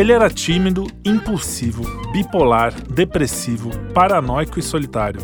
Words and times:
Ele 0.00 0.12
era 0.12 0.30
tímido, 0.30 0.86
impulsivo, 1.04 1.82
bipolar, 2.10 2.72
depressivo, 2.88 3.68
paranoico 3.92 4.58
e 4.58 4.62
solitário. 4.62 5.20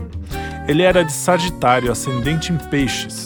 Ele 0.69 0.83
era 0.83 1.03
de 1.03 1.13
Sagitário, 1.13 1.91
ascendente 1.91 2.53
em 2.53 2.59
Peixes. 2.59 3.25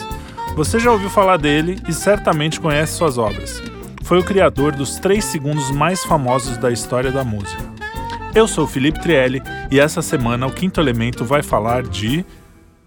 Você 0.55 0.79
já 0.79 0.93
ouviu 0.93 1.11
falar 1.11 1.39
dele 1.39 1.77
e 1.89 1.93
certamente 1.93 2.61
conhece 2.61 2.93
suas 2.93 3.19
obras. 3.19 3.61
Foi 4.05 4.21
o 4.21 4.25
criador 4.25 4.77
dos 4.77 5.01
três 5.01 5.25
segundos 5.25 5.73
mais 5.73 6.05
famosos 6.05 6.57
da 6.57 6.71
história 6.71 7.11
da 7.11 7.25
música. 7.25 7.65
Eu 8.33 8.47
sou 8.47 8.65
Felipe 8.65 9.01
Trielli 9.01 9.43
e 9.73 9.81
essa 9.81 10.03
semana 10.03 10.47
o 10.47 10.53
Quinto 10.53 10.81
Elemento 10.81 11.25
vai 11.25 11.43
falar 11.43 11.83
de. 11.83 12.25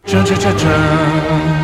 Tchan, 0.06 0.24
tchan, 0.24 0.36
tchan, 0.36 0.56
tchan. 0.56 1.63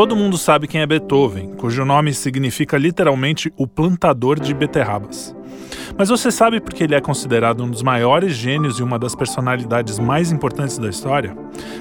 Todo 0.00 0.16
mundo 0.16 0.38
sabe 0.38 0.66
quem 0.66 0.80
é 0.80 0.86
Beethoven, 0.86 1.50
cujo 1.58 1.84
nome 1.84 2.14
significa 2.14 2.78
literalmente 2.78 3.52
o 3.54 3.66
plantador 3.66 4.40
de 4.40 4.54
beterrabas. 4.54 5.36
Mas 5.94 6.08
você 6.08 6.30
sabe 6.30 6.58
por 6.58 6.72
que 6.72 6.84
ele 6.84 6.94
é 6.94 7.00
considerado 7.02 7.62
um 7.62 7.68
dos 7.68 7.82
maiores 7.82 8.32
gênios 8.32 8.78
e 8.78 8.82
uma 8.82 8.98
das 8.98 9.14
personalidades 9.14 9.98
mais 9.98 10.32
importantes 10.32 10.78
da 10.78 10.88
história? 10.88 11.36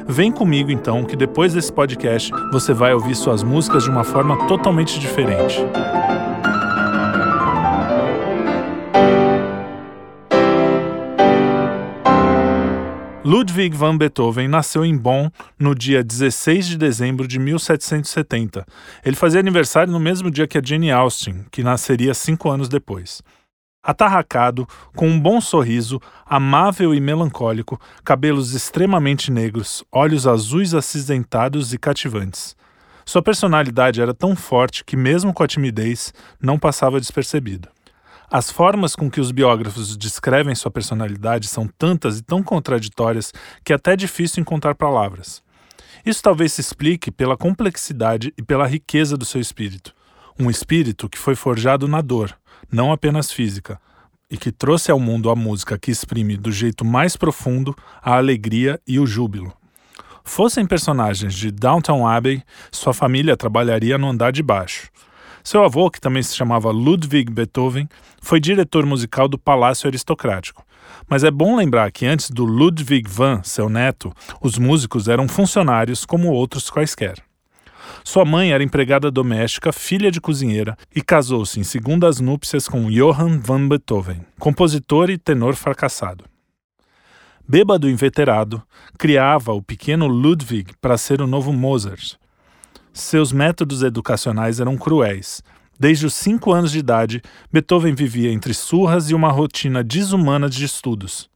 Vem 0.06 0.34
comigo 0.34 0.70
então, 0.70 1.06
que 1.06 1.16
depois 1.16 1.54
desse 1.54 1.72
podcast 1.72 2.30
você 2.52 2.74
vai 2.74 2.94
ouvir 2.94 3.16
suas 3.16 3.42
músicas 3.42 3.86
de 3.86 3.90
uma 3.90 4.04
forma 4.04 4.50
totalmente 4.50 5.00
diferente. 5.00 5.58
Ludwig 13.30 13.78
van 13.78 13.96
Beethoven 13.96 14.48
nasceu 14.48 14.84
em 14.84 14.98
Bonn 14.98 15.30
no 15.60 15.76
dia 15.76 16.04
16 16.04 16.66
de 16.66 16.78
dezembro 16.80 17.28
de 17.28 17.38
1770. 17.38 18.66
Ele 19.06 19.16
fazia 19.16 19.40
aniversário 19.40 19.94
no 19.94 20.00
mesmo 20.00 20.32
dia 20.32 20.48
que 20.48 20.58
a 20.58 20.62
Jane 20.66 20.90
Austen, 20.90 21.46
que 21.52 21.62
nasceria 21.62 22.16
cinco 22.16 22.50
anos 22.50 22.68
depois. 22.68 23.22
Atarracado, 23.84 24.68
com 24.96 25.08
um 25.08 25.20
bom 25.20 25.40
sorriso, 25.40 26.02
amável 26.26 26.92
e 26.92 27.00
melancólico, 27.00 27.80
cabelos 28.04 28.56
extremamente 28.56 29.30
negros, 29.30 29.84
olhos 29.92 30.26
azuis 30.26 30.74
acinzentados 30.74 31.72
e 31.72 31.78
cativantes. 31.78 32.56
Sua 33.06 33.22
personalidade 33.22 34.02
era 34.02 34.12
tão 34.12 34.36
forte 34.36 34.84
que, 34.84 34.98
mesmo 34.98 35.36
com 35.36 35.44
a 35.44 35.48
timidez, 35.48 36.12
não 36.42 36.58
passava 36.58 37.00
despercebido. 37.00 37.70
As 38.32 38.52
formas 38.52 38.96
com 38.96 39.10
que 39.10 39.20
os 39.20 39.32
biógrafos 39.32 39.98
descrevem 39.98 40.54
sua 40.54 40.70
personalidade 40.70 41.48
são 41.48 41.68
tantas 41.68 42.20
e 42.20 42.22
tão 42.22 42.44
contraditórias 42.44 43.34
que 43.64 43.74
é 43.74 43.76
até 43.76 43.96
difícil 43.96 44.42
encontrar 44.42 44.76
palavras. 44.76 45.42
Isso 46.06 46.22
talvez 46.22 46.54
se 46.54 46.62
explique 46.62 47.10
pela 47.10 47.36
complexidade 47.36 48.32
e 48.38 48.44
pela 48.44 48.68
riqueza 48.68 49.18
do 49.18 49.26
seu 49.26 49.42
espírito. 49.42 49.96
Um 50.40 50.48
espírito 50.48 51.10
que 51.10 51.18
foi 51.18 51.34
forjado 51.34 51.88
na 51.88 52.02
dor, 52.02 52.38
não 52.72 52.92
apenas 52.92 53.32
física, 53.32 53.82
e 54.30 54.38
que 54.38 54.52
trouxe 54.52 54.92
ao 54.92 55.00
mundo 55.00 55.32
a 55.32 55.36
música 55.36 55.78
que 55.80 55.90
exprime 55.90 56.38
do 56.38 56.52
jeito 56.52 56.86
mais 56.86 57.18
profundo 57.18 57.76
a 58.00 58.16
alegria 58.16 58.80
e 58.88 59.00
o 59.00 59.08
júbilo. 59.08 59.52
Fossem 60.24 60.68
personagens 60.68 61.34
de 61.34 61.50
Downton 61.50 62.08
Abbey, 62.08 62.44
sua 62.72 62.94
família 62.94 63.36
trabalharia 63.36 63.98
no 63.98 64.08
andar 64.08 64.32
de 64.32 64.44
baixo. 64.44 64.92
Seu 65.44 65.64
avô, 65.64 65.90
que 65.90 66.02
também 66.02 66.22
se 66.22 66.36
chamava 66.36 66.72
Ludwig 66.72 67.32
Beethoven, 67.32 67.88
foi 68.22 68.40
diretor 68.40 68.86
musical 68.86 69.28
do 69.28 69.38
Palácio 69.38 69.88
Aristocrático. 69.88 70.66
Mas 71.08 71.24
é 71.24 71.32
bom 71.32 71.56
lembrar 71.56 71.92
que 71.92 72.06
antes 72.06 72.30
do 72.30 72.46
Ludwig 72.46 73.10
van, 73.10 73.42
seu 73.44 73.70
neto, 73.70 74.14
os 74.42 74.58
músicos 74.58 75.08
eram 75.08 75.28
funcionários 75.28 76.06
como 76.06 76.32
outros 76.32 76.70
quaisquer. 76.70 77.16
Sua 78.04 78.26
mãe 78.26 78.52
era 78.52 78.64
empregada 78.64 79.10
doméstica, 79.10 79.72
filha 79.72 80.12
de 80.12 80.22
cozinheira, 80.22 80.78
e 80.96 81.02
casou-se 81.02 81.60
em 81.60 81.64
segundas 81.64 82.20
núpcias 82.20 82.68
com 82.68 82.90
Johann 82.90 83.40
van 83.40 83.68
Beethoven, 83.68 84.22
compositor 84.38 85.10
e 85.10 85.18
tenor 85.18 85.56
fracassado. 85.56 86.26
Bêbado 87.48 87.90
inveterado, 87.90 88.62
criava 88.98 89.54
o 89.54 89.62
pequeno 89.62 90.06
Ludwig 90.06 90.74
para 90.80 90.98
ser 90.98 91.22
o 91.22 91.28
novo 91.28 91.52
Mozart, 91.52 92.16
seus 93.02 93.32
métodos 93.32 93.84
educacionais 93.84 94.60
eram 94.60 94.78
cruéis. 94.78 95.42
Desde 95.80 96.06
os 96.06 96.14
cinco 96.14 96.52
anos 96.52 96.72
de 96.72 96.80
idade, 96.80 97.22
Beethoven 97.52 97.96
vivia 97.96 98.32
entre 98.32 98.54
surras 98.54 99.10
e 99.10 99.16
uma 99.16 99.32
rotina 99.32 99.84
desumana 99.84 100.50
de 100.50 100.66
estudos. 100.66 101.30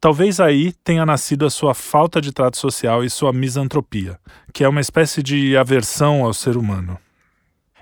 Talvez 0.00 0.40
aí 0.40 0.72
tenha 0.84 1.04
nascido 1.04 1.44
a 1.44 1.50
sua 1.50 1.74
falta 1.74 2.20
de 2.20 2.32
trato 2.32 2.56
social 2.56 3.04
e 3.04 3.10
sua 3.10 3.32
misantropia, 3.32 4.18
que 4.52 4.64
é 4.64 4.68
uma 4.68 4.80
espécie 4.80 5.22
de 5.22 5.56
aversão 5.56 6.24
ao 6.24 6.32
ser 6.32 6.56
humano. 6.56 6.96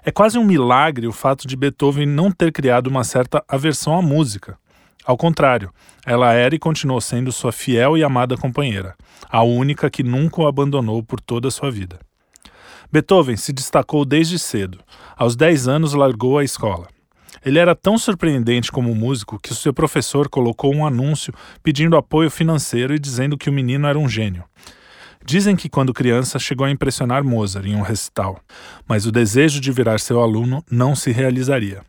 É 0.05 0.11
quase 0.11 0.39
um 0.39 0.45
milagre 0.45 1.07
o 1.07 1.13
fato 1.13 1.47
de 1.47 1.55
Beethoven 1.57 2.07
não 2.07 2.33
ter 2.33 2.51
criado 2.51 2.87
uma 2.87 3.05
certa 3.05 3.45
aversão 3.47 3.97
à 3.97 4.03
música. 4.03 4.59
Ao 5.05 5.17
contrário, 5.17 5.71
ela 6.05 6.33
era 6.33 6.55
e 6.55 6.59
continuou 6.59 7.01
sendo 7.01 7.31
sua 7.31 7.53
fiel 7.53 7.97
e 7.97 8.03
amada 8.03 8.37
companheira, 8.37 8.97
a 9.29 9.43
única 9.43 9.91
que 9.91 10.03
nunca 10.03 10.41
o 10.41 10.47
abandonou 10.47 11.03
por 11.03 11.21
toda 11.21 11.49
a 11.49 11.51
sua 11.51 11.71
vida. 11.71 12.01
Beethoven 12.91 13.37
se 13.37 13.53
destacou 13.53 14.05
desde 14.05 14.39
cedo. 14.39 14.79
Aos 15.17 15.37
10 15.37 15.69
anos, 15.69 15.93
largou 15.93 16.39
a 16.39 16.45
escola. 16.45 16.89
Ele 17.45 17.59
era 17.59 17.75
tão 17.75 17.99
surpreendente 17.99 18.73
como 18.73 18.95
músico 18.95 19.39
que 19.39 19.55
seu 19.55 19.73
professor 19.73 20.29
colocou 20.29 20.75
um 20.75 20.87
anúncio 20.87 21.33
pedindo 21.63 21.97
apoio 21.97 22.31
financeiro 22.31 22.95
e 22.95 22.99
dizendo 22.99 23.37
que 23.37 23.51
o 23.51 23.53
menino 23.53 23.87
era 23.87 23.99
um 23.99 24.09
gênio. 24.09 24.45
Dizem 25.25 25.55
que 25.55 25.69
quando 25.69 25.93
criança 25.93 26.39
chegou 26.39 26.67
a 26.67 26.71
impressionar 26.71 27.23
Mozart 27.23 27.67
em 27.67 27.77
um 27.77 27.83
recital, 27.83 28.41
mas 28.89 29.05
o 29.05 29.13
desejo 29.13 29.61
de 29.61 29.71
virar 29.71 30.01
seu 30.01 30.23
aluno 30.23 30.65
não 30.71 30.97
se 30.97 31.13
realizaria. 31.13 31.83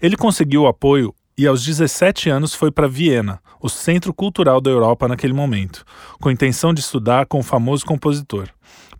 Ele 0.00 0.16
conseguiu 0.16 0.62
o 0.62 0.66
apoio 0.66 1.14
e 1.36 1.46
aos 1.46 1.62
17 1.62 2.30
anos 2.30 2.54
foi 2.54 2.70
para 2.70 2.88
Viena, 2.88 3.40
o 3.60 3.68
centro 3.68 4.14
cultural 4.14 4.60
da 4.60 4.70
Europa 4.70 5.06
naquele 5.06 5.34
momento, 5.34 5.84
com 6.18 6.30
a 6.30 6.32
intenção 6.32 6.72
de 6.72 6.80
estudar 6.80 7.26
com 7.26 7.40
o 7.40 7.42
famoso 7.42 7.84
compositor. 7.84 8.48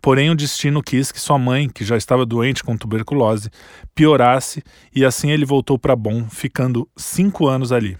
Porém, 0.07 0.29
o 0.29 0.35
destino 0.35 0.81
quis 0.81 1.11
que 1.11 1.19
sua 1.19 1.37
mãe, 1.37 1.67
que 1.67 1.83
já 1.83 1.97
estava 1.97 2.25
doente 2.25 2.63
com 2.63 2.77
tuberculose, 2.77 3.49
piorasse 3.93 4.63
e 4.95 5.03
assim 5.03 5.31
ele 5.31 5.43
voltou 5.43 5.77
para 5.77 5.97
Bonn, 5.97 6.29
ficando 6.29 6.87
cinco 6.95 7.45
anos 7.45 7.73
ali. 7.73 7.97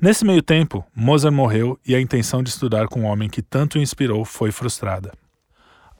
Nesse 0.00 0.24
meio 0.24 0.40
tempo, 0.40 0.86
Mozart 0.94 1.34
morreu 1.34 1.80
e 1.84 1.96
a 1.96 2.00
intenção 2.00 2.44
de 2.44 2.50
estudar 2.50 2.86
com 2.86 3.02
o 3.02 3.06
homem 3.06 3.28
que 3.28 3.42
tanto 3.42 3.76
o 3.76 3.82
inspirou 3.82 4.24
foi 4.24 4.52
frustrada. 4.52 5.12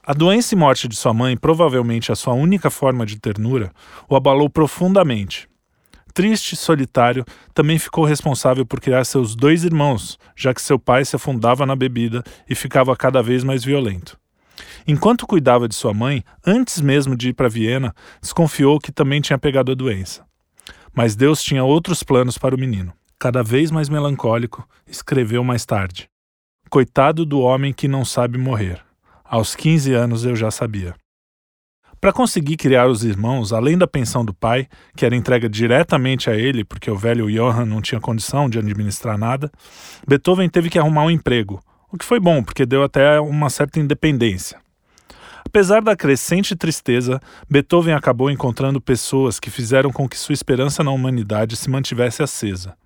A 0.07 0.13
doença 0.13 0.55
e 0.55 0.57
morte 0.57 0.87
de 0.87 0.95
sua 0.95 1.13
mãe, 1.13 1.37
provavelmente 1.37 2.13
a 2.13 2.15
sua 2.15 2.35
única 2.35 2.71
forma 2.71 3.05
de 3.05 3.19
ternura, 3.19 3.73
o 4.09 4.15
abalou 4.15 4.49
profundamente. 4.49 5.49
Triste 6.15 6.53
e 6.53 6.57
solitário, 6.57 7.25
também 7.53 7.81
ficou 7.81 8.05
responsável 8.05 8.65
por 8.65 8.79
criar 8.79 9.03
seus 9.03 9.35
dois 9.35 9.65
irmãos, 9.65 10.21
já 10.37 10.55
que 10.55 10.63
seu 10.63 10.79
pai 10.79 11.05
se 11.05 11.17
afundava 11.17 11.67
na 11.67 11.75
bebida 11.75 12.23
e 12.49 12.55
ficava 12.55 12.95
cada 12.95 13.21
vez 13.25 13.43
mais 13.43 13.65
violento. 13.65 14.17
Enquanto 14.87 15.27
cuidava 15.27 15.69
de 15.69 15.75
sua 15.75 15.93
mãe, 15.93 16.25
antes 16.47 16.81
mesmo 16.81 17.17
de 17.17 17.31
ir 17.31 17.33
para 17.35 17.49
Viena, 17.49 17.95
desconfiou 18.21 18.79
que 18.79 18.93
também 18.93 19.21
tinha 19.21 19.39
pegado 19.39 19.73
a 19.73 19.75
doença. 19.75 20.25
Mas 20.95 21.15
Deus 21.15 21.43
tinha 21.43 21.65
outros 21.65 22.03
planos 22.03 22.39
para 22.39 22.55
o 22.55 22.59
menino. 22.59 22.93
Cada 23.19 23.43
vez 23.43 23.71
mais 23.71 23.89
melancólico, 23.89 24.67
escreveu 24.87 25.43
mais 25.43 25.65
tarde: 25.65 26.09
Coitado 26.71 27.25
do 27.25 27.41
homem 27.41 27.73
que 27.73 27.89
não 27.89 28.05
sabe 28.05 28.39
morrer. 28.39 28.81
Aos 29.25 29.55
15 29.55 29.93
anos 29.93 30.25
eu 30.25 30.37
já 30.37 30.51
sabia. 30.51 30.95
Para 32.01 32.13
conseguir 32.13 32.57
criar 32.57 32.87
os 32.87 33.05
irmãos, 33.05 33.53
além 33.53 33.77
da 33.77 33.87
pensão 33.87 34.25
do 34.25 34.35
pai, 34.35 34.69
que 34.97 35.05
era 35.05 35.17
entregue 35.17 35.49
diretamente 35.49 36.29
a 36.29 36.37
ele, 36.37 36.63
porque 36.63 36.91
o 36.91 36.97
velho 36.97 37.27
Johann 37.31 37.67
não 37.67 37.81
tinha 37.81 38.01
condição 38.01 38.49
de 38.49 38.59
administrar 38.59 39.17
nada, 39.17 39.51
Beethoven 40.07 40.49
teve 40.49 40.69
que 40.69 40.79
arrumar 40.79 41.05
um 41.05 41.11
emprego, 41.11 41.61
o 41.97 41.99
que 41.99 42.05
foi 42.05 42.21
bom, 42.21 42.43
porque 42.43 42.65
deu 42.65 42.83
até 42.83 43.19
uma 43.19 43.51
certa 43.51 43.81
independência. 43.81 44.59
Apesar 45.45 45.81
da 45.81 45.97
crescente 45.97 46.55
tristeza, 46.55 47.21
Beethoven 47.49 47.95
acabou 47.95 48.31
encontrando 48.31 48.81
pessoas 48.81 49.41
que 49.41 49.51
fizeram 49.51 49.91
com 49.91 50.09
que 50.09 50.19
sua 50.19 50.35
esperança 50.35 50.85
na 50.85 50.91
humanidade 50.91 51.57
se 51.57 51.71
mantivesse 51.71 52.23
acesa. 52.23 52.77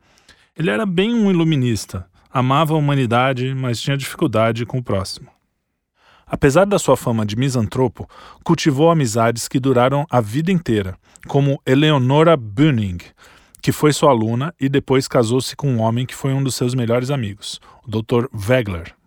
Ele 0.56 0.70
era 0.70 0.86
bem 0.86 1.14
um 1.14 1.30
iluminista, 1.30 2.06
amava 2.32 2.74
a 2.74 2.76
humanidade, 2.76 3.54
mas 3.54 3.80
tinha 3.80 3.96
dificuldade 3.96 4.64
com 4.64 4.78
o 4.78 4.82
próximo. 4.82 5.28
Apesar 6.26 6.64
da 6.64 6.78
sua 6.78 6.96
fama 6.96 7.26
de 7.26 7.34
misantropo, 7.34 8.08
cultivou 8.44 8.90
amizades 8.90 9.48
que 9.48 9.58
duraram 9.58 10.06
a 10.08 10.20
vida 10.20 10.52
inteira, 10.52 10.96
como 11.26 11.60
Eleonora 11.66 12.36
Bühning, 12.36 12.98
que 13.60 13.72
foi 13.72 13.92
sua 13.92 14.10
aluna 14.10 14.54
e 14.60 14.68
depois 14.68 15.08
casou-se 15.08 15.56
com 15.56 15.68
um 15.68 15.80
homem 15.80 16.06
que 16.06 16.14
foi 16.14 16.32
um 16.32 16.42
dos 16.42 16.54
seus 16.54 16.74
melhores 16.74 17.10
amigos, 17.10 17.60
o 17.84 17.90
Dr. 17.90 18.26
Wegler. 18.32 18.99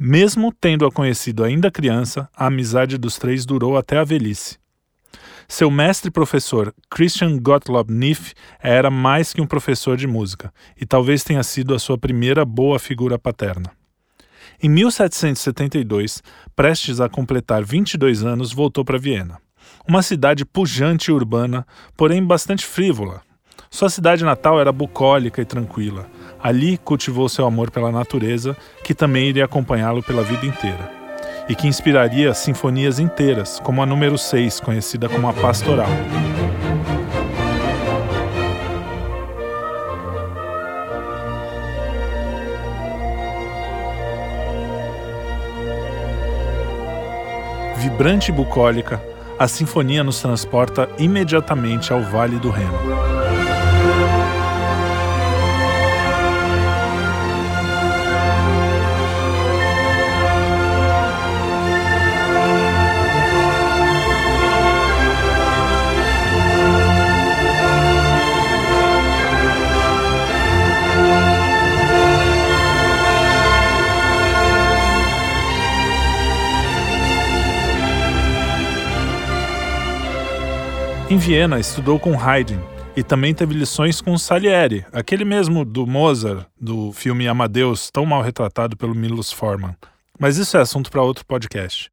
Mesmo 0.00 0.52
tendo-a 0.52 0.92
conhecido 0.92 1.42
ainda 1.42 1.72
criança, 1.72 2.28
a 2.36 2.46
amizade 2.46 2.96
dos 2.96 3.18
três 3.18 3.44
durou 3.44 3.76
até 3.76 3.98
a 3.98 4.04
velhice. 4.04 4.56
Seu 5.48 5.72
mestre 5.72 6.08
professor, 6.08 6.72
Christian 6.88 7.36
Gottlob 7.38 7.92
Neff, 7.92 8.32
era 8.60 8.90
mais 8.90 9.32
que 9.32 9.40
um 9.40 9.46
professor 9.46 9.96
de 9.96 10.06
música, 10.06 10.52
e 10.80 10.86
talvez 10.86 11.24
tenha 11.24 11.42
sido 11.42 11.74
a 11.74 11.80
sua 11.80 11.98
primeira 11.98 12.44
boa 12.44 12.78
figura 12.78 13.18
paterna. 13.18 13.72
Em 14.62 14.68
1772, 14.68 16.22
prestes 16.54 17.00
a 17.00 17.08
completar 17.08 17.64
22 17.64 18.24
anos, 18.24 18.52
voltou 18.52 18.84
para 18.84 18.98
Viena. 18.98 19.40
Uma 19.88 20.02
cidade 20.02 20.44
pujante 20.44 21.10
e 21.10 21.14
urbana, 21.14 21.66
porém 21.96 22.22
bastante 22.22 22.64
frívola. 22.64 23.22
Sua 23.68 23.90
cidade 23.90 24.24
natal 24.24 24.60
era 24.60 24.70
bucólica 24.70 25.42
e 25.42 25.44
tranquila. 25.44 26.08
Ali 26.40 26.78
cultivou 26.78 27.28
seu 27.28 27.46
amor 27.46 27.70
pela 27.70 27.90
natureza, 27.90 28.56
que 28.84 28.94
também 28.94 29.28
iria 29.28 29.44
acompanhá-lo 29.44 30.02
pela 30.02 30.22
vida 30.22 30.46
inteira. 30.46 30.90
E 31.48 31.54
que 31.54 31.66
inspiraria 31.66 32.32
sinfonias 32.34 32.98
inteiras, 32.98 33.58
como 33.60 33.82
a 33.82 33.86
número 33.86 34.16
6, 34.16 34.60
conhecida 34.60 35.08
como 35.08 35.28
a 35.28 35.32
Pastoral. 35.32 35.88
Vibrante 47.76 48.30
e 48.30 48.34
bucólica, 48.34 49.02
a 49.38 49.48
sinfonia 49.48 50.04
nos 50.04 50.20
transporta 50.20 50.88
imediatamente 50.98 51.92
ao 51.92 52.02
Vale 52.02 52.38
do 52.38 52.50
Reno. 52.50 52.78
Em 81.10 81.16
Viena, 81.16 81.58
estudou 81.58 81.98
com 81.98 82.20
Haydn 82.20 82.60
e 82.94 83.02
também 83.02 83.32
teve 83.32 83.54
lições 83.54 83.98
com 83.98 84.18
Salieri, 84.18 84.84
aquele 84.92 85.24
mesmo 85.24 85.64
do 85.64 85.86
Mozart, 85.86 86.46
do 86.60 86.92
filme 86.92 87.26
Amadeus, 87.26 87.90
tão 87.90 88.04
mal 88.04 88.20
retratado 88.20 88.76
pelo 88.76 88.94
Milos 88.94 89.32
Forman. 89.32 89.74
Mas 90.18 90.36
isso 90.36 90.58
é 90.58 90.60
assunto 90.60 90.90
para 90.90 91.02
outro 91.02 91.24
podcast. 91.24 91.90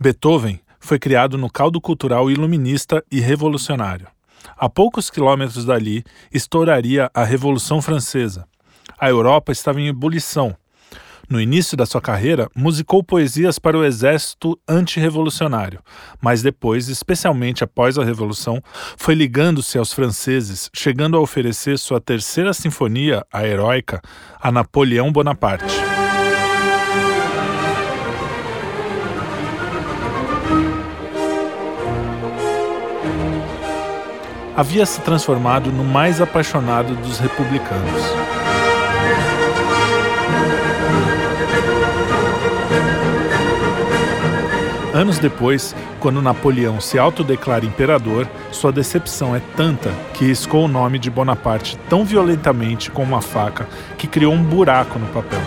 Beethoven 0.00 0.58
foi 0.80 0.98
criado 0.98 1.36
no 1.36 1.50
caldo 1.50 1.78
cultural 1.78 2.30
iluminista 2.30 3.04
e 3.12 3.20
revolucionário. 3.20 4.08
A 4.56 4.66
poucos 4.66 5.10
quilômetros 5.10 5.66
dali 5.66 6.02
estouraria 6.32 7.10
a 7.12 7.22
Revolução 7.22 7.82
Francesa. 7.82 8.48
A 8.98 9.10
Europa 9.10 9.52
estava 9.52 9.78
em 9.78 9.88
ebulição 9.88 10.56
no 11.28 11.40
início 11.40 11.76
da 11.76 11.84
sua 11.84 12.00
carreira, 12.00 12.48
musicou 12.54 13.02
poesias 13.02 13.58
para 13.58 13.76
o 13.76 13.84
exército 13.84 14.58
antirrevolucionário, 14.68 15.80
mas 16.20 16.42
depois, 16.42 16.88
especialmente 16.88 17.64
após 17.64 17.98
a 17.98 18.04
Revolução, 18.04 18.62
foi 18.96 19.14
ligando-se 19.14 19.78
aos 19.78 19.92
franceses, 19.92 20.70
chegando 20.74 21.16
a 21.16 21.20
oferecer 21.20 21.78
sua 21.78 22.00
terceira 22.00 22.52
sinfonia, 22.52 23.24
a 23.32 23.46
Heróica, 23.46 24.00
a 24.40 24.52
Napoleão 24.52 25.10
Bonaparte. 25.10 25.74
Havia 34.56 34.86
se 34.86 35.02
transformado 35.02 35.70
no 35.70 35.84
mais 35.84 36.18
apaixonado 36.18 36.94
dos 36.94 37.18
republicanos. 37.18 38.02
Anos 44.96 45.18
depois, 45.18 45.76
quando 46.00 46.22
Napoleão 46.22 46.80
se 46.80 46.98
autodeclara 46.98 47.66
imperador, 47.66 48.26
sua 48.50 48.72
decepção 48.72 49.36
é 49.36 49.42
tanta 49.54 49.90
que 50.14 50.24
riscou 50.24 50.64
o 50.64 50.68
nome 50.68 50.98
de 50.98 51.10
Bonaparte 51.10 51.76
tão 51.86 52.02
violentamente 52.02 52.90
com 52.90 53.02
uma 53.02 53.20
faca 53.20 53.68
que 53.98 54.06
criou 54.06 54.32
um 54.32 54.42
buraco 54.42 54.98
no 54.98 55.04
papel. 55.08 55.38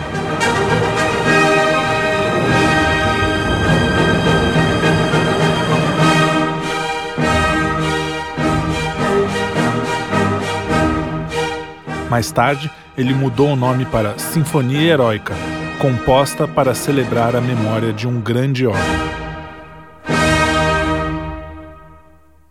Mais 12.08 12.30
tarde, 12.30 12.70
ele 12.96 13.12
mudou 13.12 13.48
o 13.48 13.56
nome 13.56 13.84
para 13.84 14.16
Sinfonia 14.16 14.80
Heróica, 14.80 15.34
composta 15.80 16.46
para 16.46 16.72
celebrar 16.72 17.34
a 17.34 17.40
memória 17.40 17.92
de 17.92 18.06
um 18.06 18.20
grande 18.20 18.64
homem. 18.64 19.09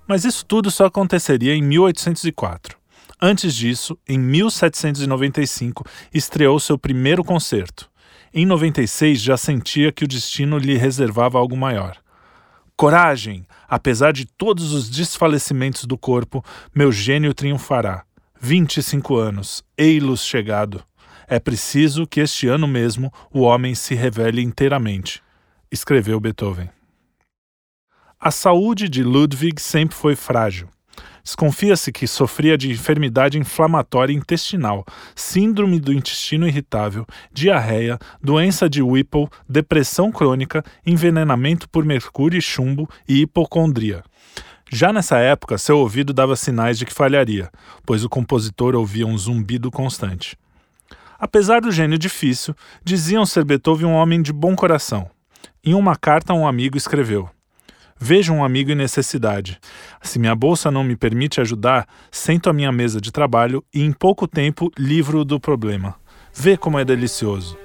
Mas 0.10 0.26
isso 0.26 0.44
tudo 0.44 0.72
só 0.72 0.86
aconteceria 0.86 1.54
em 1.54 1.62
1804. 1.62 2.76
Antes 3.22 3.54
disso, 3.54 3.96
em 4.08 4.18
1795, 4.18 5.86
estreou 6.12 6.60
seu 6.60 6.80
primeiro 6.80 7.24
concerto. 7.24 7.88
Em 8.34 8.44
96 8.44 9.22
já 9.22 9.38
sentia 9.38 9.92
que 9.92 10.04
o 10.04 10.08
destino 10.08 10.58
lhe 10.58 10.76
reservava 10.76 11.38
algo 11.38 11.56
maior. 11.56 11.96
Coragem! 12.76 13.46
Apesar 13.68 14.12
de 14.12 14.26
todos 14.26 14.74
os 14.74 14.90
desfalecimentos 14.90 15.86
do 15.86 15.96
corpo, 15.96 16.44
meu 16.74 16.92
gênio 16.92 17.32
triunfará. 17.32 18.04
25 18.42 19.16
anos, 19.16 19.64
ei-los 19.78 20.26
chegado. 20.26 20.84
É 21.28 21.40
preciso 21.40 22.08
que 22.08 22.20
este 22.20 22.48
ano 22.48 22.68
mesmo 22.68 23.14
o 23.32 23.42
homem 23.42 23.76
se 23.76 23.94
revele 23.94 24.42
inteiramente, 24.42 25.22
escreveu 25.72 26.20
Beethoven. 26.20 26.79
A 28.22 28.32
saúde 28.32 28.90
de 28.90 29.02
Ludwig 29.02 29.62
sempre 29.62 29.96
foi 29.96 30.14
frágil. 30.14 30.68
Desconfia-se 31.24 31.90
que 31.90 32.06
sofria 32.06 32.58
de 32.58 32.70
enfermidade 32.70 33.40
inflamatória 33.40 34.12
intestinal, 34.14 34.84
síndrome 35.16 35.80
do 35.80 35.94
intestino 35.94 36.46
irritável, 36.46 37.06
diarreia, 37.32 37.98
doença 38.22 38.70
de 38.70 38.82
Whipple, 38.82 39.30
depressão 39.48 40.12
crônica, 40.12 40.62
envenenamento 40.86 41.70
por 41.70 41.86
mercúrio 41.86 42.38
e 42.38 42.42
chumbo 42.42 42.90
e 43.08 43.22
hipocondria. 43.22 44.04
Já 44.70 44.92
nessa 44.92 45.18
época, 45.20 45.58
seu 45.58 45.80
ouvido 45.80 46.12
dava 46.12 46.36
sinais 46.36 46.78
de 46.78 46.86
que 46.86 46.94
falharia, 46.94 47.50
pois 47.86 48.04
o 48.04 48.10
compositor 48.10 48.76
ouvia 48.76 49.08
um 49.08 49.18
zumbido 49.18 49.72
constante. 49.72 50.38
Apesar 51.18 51.62
do 51.62 51.72
gênio 51.72 51.98
difícil, 51.98 52.54
diziam 52.84 53.26
ser 53.26 53.46
Beethoven 53.46 53.88
um 53.88 53.94
homem 53.94 54.22
de 54.22 54.34
bom 54.34 54.58
coração. 54.58 55.10
Em 55.64 55.74
uma 55.74 55.96
carta, 55.96 56.34
um 56.34 56.46
amigo 56.46 56.76
escreveu: 56.76 57.30
Vejo 58.02 58.34
um 58.34 58.46
amigo 58.46 58.72
em 58.72 58.76
necessidade. 58.76 59.60
Se 60.02 60.18
minha 60.20 60.34
bolsa 60.34 60.72
não 60.72 60.86
me 60.86 60.96
permite 60.96 61.42
ajudar, 61.42 61.86
sento 62.10 62.50
à 62.50 62.54
minha 62.54 62.72
mesa 62.72 63.02
de 63.02 63.12
trabalho 63.12 63.62
e 63.74 63.84
em 63.84 63.92
pouco 63.92 64.26
tempo 64.26 64.72
livro 64.78 65.26
do 65.26 65.38
problema. 65.38 65.96
Vê 66.34 66.56
como 66.56 66.80
é 66.80 66.86
delicioso. 66.86 67.58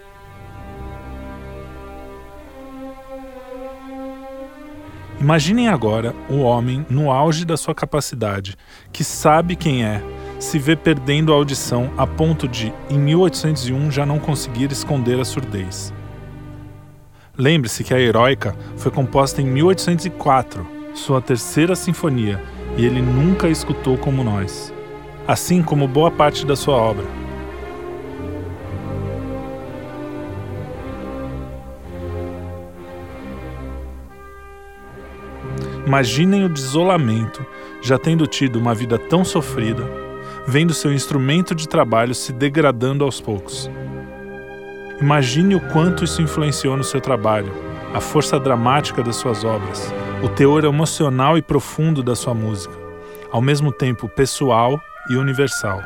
Imaginem 5.20 5.68
agora 5.68 6.12
o 6.28 6.40
homem 6.40 6.84
no 6.90 7.12
auge 7.12 7.44
da 7.44 7.56
sua 7.56 7.74
capacidade, 7.74 8.56
que 8.92 9.04
sabe 9.04 9.54
quem 9.54 9.84
é, 9.84 10.02
se 10.40 10.58
vê 10.58 10.74
perdendo 10.74 11.32
a 11.32 11.36
audição 11.36 11.92
a 11.96 12.06
ponto 12.06 12.48
de, 12.48 12.74
em 12.90 12.98
1801, 12.98 13.92
já 13.92 14.04
não 14.04 14.18
conseguir 14.18 14.72
esconder 14.72 15.20
a 15.20 15.24
surdez. 15.24 15.93
Lembre-se 17.36 17.82
que 17.82 17.92
a 17.92 17.98
Heroica 17.98 18.54
foi 18.76 18.92
composta 18.92 19.42
em 19.42 19.44
1804, 19.46 20.64
sua 20.94 21.20
terceira 21.20 21.74
sinfonia, 21.74 22.40
e 22.76 22.86
ele 22.86 23.02
nunca 23.02 23.48
a 23.48 23.50
escutou 23.50 23.98
como 23.98 24.22
nós, 24.22 24.72
assim 25.26 25.60
como 25.60 25.88
boa 25.88 26.12
parte 26.12 26.46
da 26.46 26.54
sua 26.54 26.76
obra. 26.76 27.04
Imaginem 35.84 36.44
o 36.44 36.48
desolamento, 36.48 37.44
já 37.82 37.98
tendo 37.98 38.28
tido 38.28 38.60
uma 38.60 38.76
vida 38.76 38.96
tão 38.96 39.24
sofrida, 39.24 39.82
vendo 40.46 40.72
seu 40.72 40.92
instrumento 40.92 41.52
de 41.52 41.68
trabalho 41.68 42.14
se 42.14 42.32
degradando 42.32 43.02
aos 43.02 43.20
poucos. 43.20 43.68
Imagine 45.00 45.54
o 45.54 45.60
quanto 45.60 46.04
isso 46.04 46.22
influenciou 46.22 46.76
no 46.76 46.84
seu 46.84 47.00
trabalho, 47.00 47.52
a 47.92 48.00
força 48.00 48.38
dramática 48.38 49.02
das 49.02 49.16
suas 49.16 49.44
obras, 49.44 49.92
o 50.22 50.28
teor 50.28 50.64
emocional 50.64 51.36
e 51.36 51.42
profundo 51.42 52.02
da 52.02 52.14
sua 52.14 52.34
música, 52.34 52.74
ao 53.30 53.40
mesmo 53.40 53.72
tempo 53.72 54.08
pessoal 54.08 54.80
e 55.10 55.16
universal. 55.16 55.82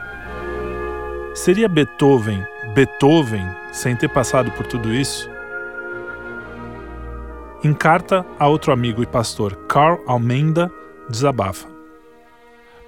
Seria 1.34 1.68
Beethoven 1.68 2.44
Beethoven 2.74 3.44
sem 3.72 3.96
ter 3.96 4.08
passado 4.08 4.50
por 4.52 4.66
tudo 4.66 4.94
isso? 4.94 5.28
Em 7.64 7.72
carta 7.72 8.24
a 8.38 8.46
outro 8.46 8.72
amigo 8.72 9.02
e 9.02 9.06
pastor, 9.06 9.56
Carl 9.68 9.98
Almenda, 10.06 10.70
desabafa. 11.08 11.66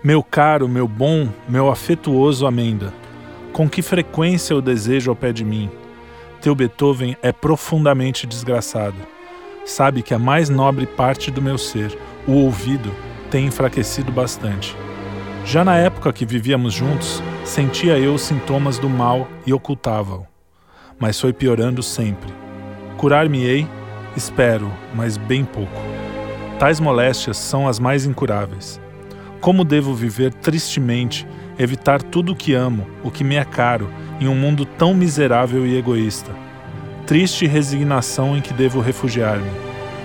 Meu 0.04 0.22
caro, 0.22 0.68
meu 0.68 0.86
bom, 0.86 1.28
meu 1.48 1.68
afetuoso 1.68 2.46
Amenda, 2.46 2.92
com 3.52 3.68
que 3.68 3.82
frequência 3.82 4.54
eu 4.54 4.62
desejo 4.62 5.10
ao 5.10 5.16
pé 5.16 5.32
de 5.32 5.44
mim? 5.44 5.68
Teu 6.40 6.54
Beethoven 6.54 7.16
é 7.22 7.32
profundamente 7.32 8.26
desgraçado. 8.26 8.96
Sabe 9.66 10.02
que 10.02 10.14
a 10.14 10.18
mais 10.18 10.48
nobre 10.48 10.86
parte 10.86 11.30
do 11.30 11.42
meu 11.42 11.58
ser, 11.58 11.96
o 12.26 12.32
ouvido, 12.32 12.90
tem 13.30 13.46
enfraquecido 13.46 14.10
bastante. 14.10 14.74
Já 15.44 15.62
na 15.62 15.76
época 15.76 16.12
que 16.14 16.24
vivíamos 16.24 16.72
juntos, 16.72 17.22
sentia 17.44 17.98
eu 17.98 18.14
os 18.14 18.22
sintomas 18.22 18.78
do 18.78 18.88
mal 18.88 19.28
e 19.46 19.52
ocultava-o. 19.52 20.26
Mas 20.98 21.20
foi 21.20 21.32
piorando 21.32 21.82
sempre. 21.82 22.32
Curar-me-ei? 22.96 23.66
Espero, 24.16 24.72
mas 24.94 25.18
bem 25.18 25.44
pouco. 25.44 25.80
Tais 26.58 26.80
moléstias 26.80 27.36
são 27.36 27.68
as 27.68 27.78
mais 27.78 28.06
incuráveis. 28.06 28.80
Como 29.40 29.64
devo 29.64 29.94
viver 29.94 30.32
tristemente, 30.32 31.26
evitar 31.58 32.02
tudo 32.02 32.32
o 32.32 32.36
que 32.36 32.54
amo, 32.54 32.86
o 33.02 33.10
que 33.10 33.24
me 33.24 33.36
é 33.36 33.44
caro, 33.44 33.90
em 34.20 34.28
um 34.28 34.34
mundo 34.34 34.64
tão 34.64 34.92
miserável 34.94 35.66
e 35.66 35.76
egoísta? 35.76 36.30
Triste 37.06 37.46
resignação 37.46 38.36
em 38.36 38.40
que 38.40 38.52
devo 38.52 38.80
refugiar-me. 38.80 39.50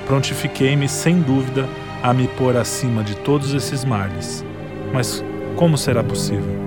Prontifiquei-me, 0.08 0.88
sem 0.88 1.22
dúvida, 1.22 1.68
a 2.02 2.14
me 2.14 2.28
pôr 2.30 2.56
acima 2.56 3.04
de 3.04 3.16
todos 3.18 3.54
esses 3.54 3.84
males. 3.84 4.44
Mas 4.94 5.24
como 5.56 5.78
será 5.78 6.04
possível? 6.04 6.66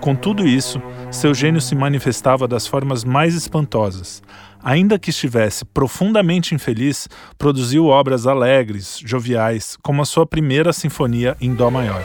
Com 0.00 0.14
tudo 0.14 0.48
isso, 0.48 0.82
seu 1.10 1.34
gênio 1.34 1.60
se 1.60 1.74
manifestava 1.74 2.48
das 2.48 2.66
formas 2.66 3.04
mais 3.04 3.34
espantosas. 3.34 4.22
Ainda 4.62 4.98
que 4.98 5.10
estivesse 5.10 5.64
profundamente 5.64 6.54
infeliz, 6.54 7.08
produziu 7.38 7.86
obras 7.86 8.26
alegres, 8.26 9.00
joviais, 9.04 9.76
como 9.82 10.02
a 10.02 10.04
sua 10.04 10.26
primeira 10.26 10.72
sinfonia 10.72 11.36
em 11.40 11.54
Dó 11.54 11.70
maior. 11.70 12.04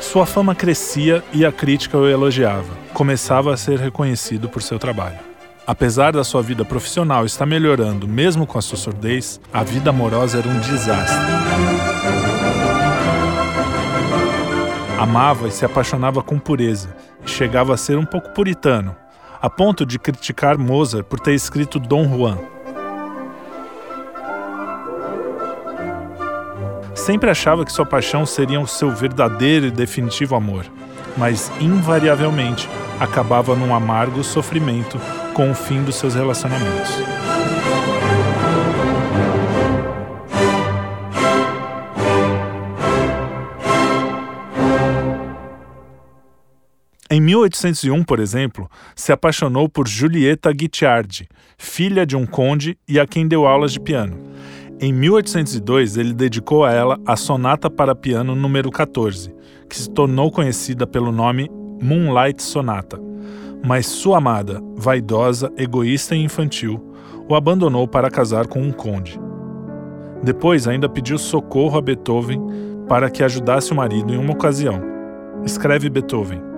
Sua 0.00 0.24
fama 0.26 0.54
crescia 0.54 1.24
e 1.32 1.44
a 1.44 1.50
crítica 1.50 1.98
o 1.98 2.08
elogiava. 2.08 2.68
Começava 2.92 3.52
a 3.52 3.56
ser 3.56 3.78
reconhecido 3.78 4.48
por 4.48 4.62
seu 4.62 4.78
trabalho. 4.78 5.18
Apesar 5.66 6.12
da 6.12 6.22
sua 6.22 6.42
vida 6.42 6.64
profissional 6.64 7.24
estar 7.24 7.46
melhorando, 7.46 8.06
mesmo 8.06 8.46
com 8.46 8.58
a 8.58 8.62
sua 8.62 8.76
surdez, 8.76 9.40
a 9.52 9.62
vida 9.62 9.90
amorosa 9.90 10.38
era 10.38 10.48
um 10.48 10.60
desastre. 10.60 11.16
Amava 14.98 15.48
e 15.48 15.50
se 15.50 15.64
apaixonava 15.64 16.22
com 16.22 16.38
pureza, 16.38 16.94
e 17.24 17.30
chegava 17.30 17.74
a 17.74 17.76
ser 17.76 17.96
um 17.96 18.04
pouco 18.04 18.30
puritano, 18.30 18.94
a 19.42 19.50
ponto 19.50 19.84
de 19.84 19.98
criticar 19.98 20.56
Mozart 20.56 21.04
por 21.04 21.18
ter 21.18 21.34
escrito 21.34 21.80
Dom 21.80 22.08
Juan. 22.08 22.38
Sempre 26.94 27.28
achava 27.28 27.64
que 27.64 27.72
sua 27.72 27.84
paixão 27.84 28.24
seria 28.24 28.60
o 28.60 28.68
seu 28.68 28.92
verdadeiro 28.92 29.66
e 29.66 29.70
definitivo 29.72 30.36
amor, 30.36 30.64
mas 31.16 31.50
invariavelmente 31.60 32.68
acabava 33.00 33.56
num 33.56 33.74
amargo 33.74 34.22
sofrimento 34.22 35.00
com 35.34 35.50
o 35.50 35.54
fim 35.54 35.82
dos 35.82 35.96
seus 35.96 36.14
relacionamentos. 36.14 36.92
Em 47.12 47.20
1801, 47.20 48.04
por 48.04 48.18
exemplo, 48.18 48.70
se 48.96 49.12
apaixonou 49.12 49.68
por 49.68 49.86
Giulietta 49.86 50.50
Guicciardi, 50.50 51.28
filha 51.58 52.06
de 52.06 52.16
um 52.16 52.24
conde 52.24 52.78
e 52.88 52.98
a 52.98 53.06
quem 53.06 53.28
deu 53.28 53.46
aulas 53.46 53.72
de 53.72 53.80
piano. 53.80 54.16
Em 54.80 54.94
1802, 54.94 55.98
ele 55.98 56.14
dedicou 56.14 56.64
a 56.64 56.72
ela 56.72 56.98
a 57.04 57.14
Sonata 57.14 57.68
para 57.68 57.94
Piano 57.94 58.34
número 58.34 58.70
14, 58.70 59.30
que 59.68 59.76
se 59.76 59.90
tornou 59.90 60.30
conhecida 60.30 60.86
pelo 60.86 61.12
nome 61.12 61.50
Moonlight 61.82 62.42
Sonata. 62.42 62.98
Mas 63.62 63.84
sua 63.84 64.16
amada, 64.16 64.62
vaidosa, 64.74 65.52
egoísta 65.58 66.16
e 66.16 66.24
infantil, 66.24 66.82
o 67.28 67.34
abandonou 67.34 67.86
para 67.86 68.10
casar 68.10 68.46
com 68.46 68.62
um 68.62 68.72
conde. 68.72 69.20
Depois 70.22 70.66
ainda 70.66 70.88
pediu 70.88 71.18
socorro 71.18 71.76
a 71.76 71.82
Beethoven 71.82 72.40
para 72.88 73.10
que 73.10 73.22
ajudasse 73.22 73.70
o 73.70 73.76
marido 73.76 74.14
em 74.14 74.16
uma 74.16 74.32
ocasião. 74.32 74.80
Escreve 75.44 75.90
Beethoven: 75.90 76.51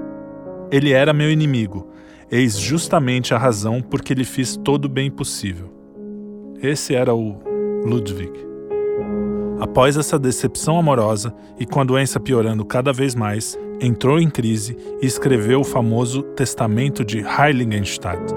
ele 0.75 0.91
era 0.91 1.13
meu 1.13 1.31
inimigo, 1.31 1.87
eis 2.29 2.59
justamente 2.59 3.33
a 3.33 3.39
razão 3.39 3.81
por 3.81 4.03
que 4.03 4.13
lhe 4.13 4.25
fiz 4.25 4.57
todo 4.57 4.87
o 4.87 4.89
bem 4.89 5.09
possível. 5.09 5.73
Esse 6.61 6.97
era 6.97 7.15
o 7.15 7.41
Ludwig. 7.87 8.33
Após 9.61 9.97
essa 9.97 10.19
decepção 10.19 10.77
amorosa 10.77 11.33
e 11.61 11.65
com 11.65 11.81
a 11.81 11.85
doença 11.85 12.19
piorando 12.19 12.65
cada 12.65 12.93
vez 12.93 13.15
mais, 13.15 13.57
entrou 13.81 14.19
em 14.19 14.29
crise 14.29 14.77
e 15.01 15.07
escreveu 15.07 15.61
o 15.61 15.65
famoso 15.65 16.25
Testamento 16.25 17.05
de 17.05 17.21
Heiligenstadt. 17.21 18.35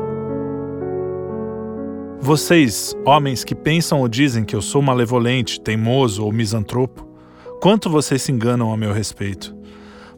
Vocês, 2.21 2.95
homens 3.03 3.43
que 3.43 3.55
pensam 3.55 4.01
ou 4.01 4.07
dizem 4.07 4.45
que 4.45 4.55
eu 4.55 4.61
sou 4.61 4.83
malevolente, 4.83 5.59
teimoso 5.59 6.23
ou 6.23 6.31
misantropo, 6.31 7.03
quanto 7.59 7.89
vocês 7.89 8.21
se 8.21 8.31
enganam 8.31 8.71
a 8.71 8.77
meu 8.77 8.93
respeito. 8.93 9.57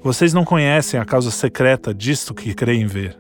Vocês 0.01 0.33
não 0.33 0.45
conhecem 0.45 0.97
a 0.97 1.03
causa 1.03 1.29
secreta 1.29 1.93
disto 1.93 2.33
que 2.33 2.53
creem 2.53 2.87
ver. 2.87 3.17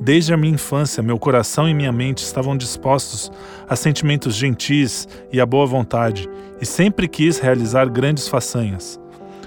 Desde 0.00 0.32
a 0.32 0.38
minha 0.38 0.54
infância, 0.54 1.02
meu 1.02 1.18
coração 1.18 1.68
e 1.68 1.74
minha 1.74 1.92
mente 1.92 2.24
estavam 2.24 2.56
dispostos 2.56 3.30
a 3.68 3.76
sentimentos 3.76 4.34
gentis 4.34 5.06
e 5.30 5.38
a 5.38 5.44
boa 5.44 5.66
vontade, 5.66 6.26
e 6.62 6.64
sempre 6.64 7.08
quis 7.08 7.38
realizar 7.38 7.90
grandes 7.90 8.26
façanhas. 8.26 8.98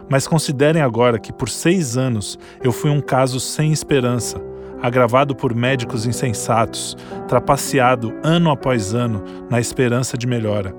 Mas 0.07 0.27
considerem 0.27 0.83
agora 0.83 1.17
que 1.17 1.33
por 1.33 1.49
seis 1.49 1.97
anos 1.97 2.37
eu 2.63 2.71
fui 2.71 2.91
um 2.91 3.01
caso 3.01 3.39
sem 3.39 3.71
esperança, 3.71 4.39
agravado 4.83 5.35
por 5.35 5.55
médicos 5.55 6.05
insensatos, 6.05 6.95
trapaceado 7.27 8.13
ano 8.23 8.51
após 8.51 8.93
ano 8.93 9.23
na 9.49 9.59
esperança 9.59 10.15
de 10.15 10.27
melhora. 10.27 10.75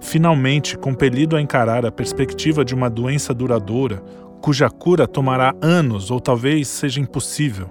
Finalmente, 0.00 0.78
compelido 0.78 1.36
a 1.36 1.40
encarar 1.40 1.84
a 1.84 1.90
perspectiva 1.90 2.64
de 2.64 2.74
uma 2.74 2.88
doença 2.88 3.34
duradoura, 3.34 4.02
cuja 4.40 4.68
cura 4.70 5.06
tomará 5.06 5.54
anos 5.60 6.10
ou 6.10 6.20
talvez 6.20 6.68
seja 6.68 7.00
impossível. 7.00 7.70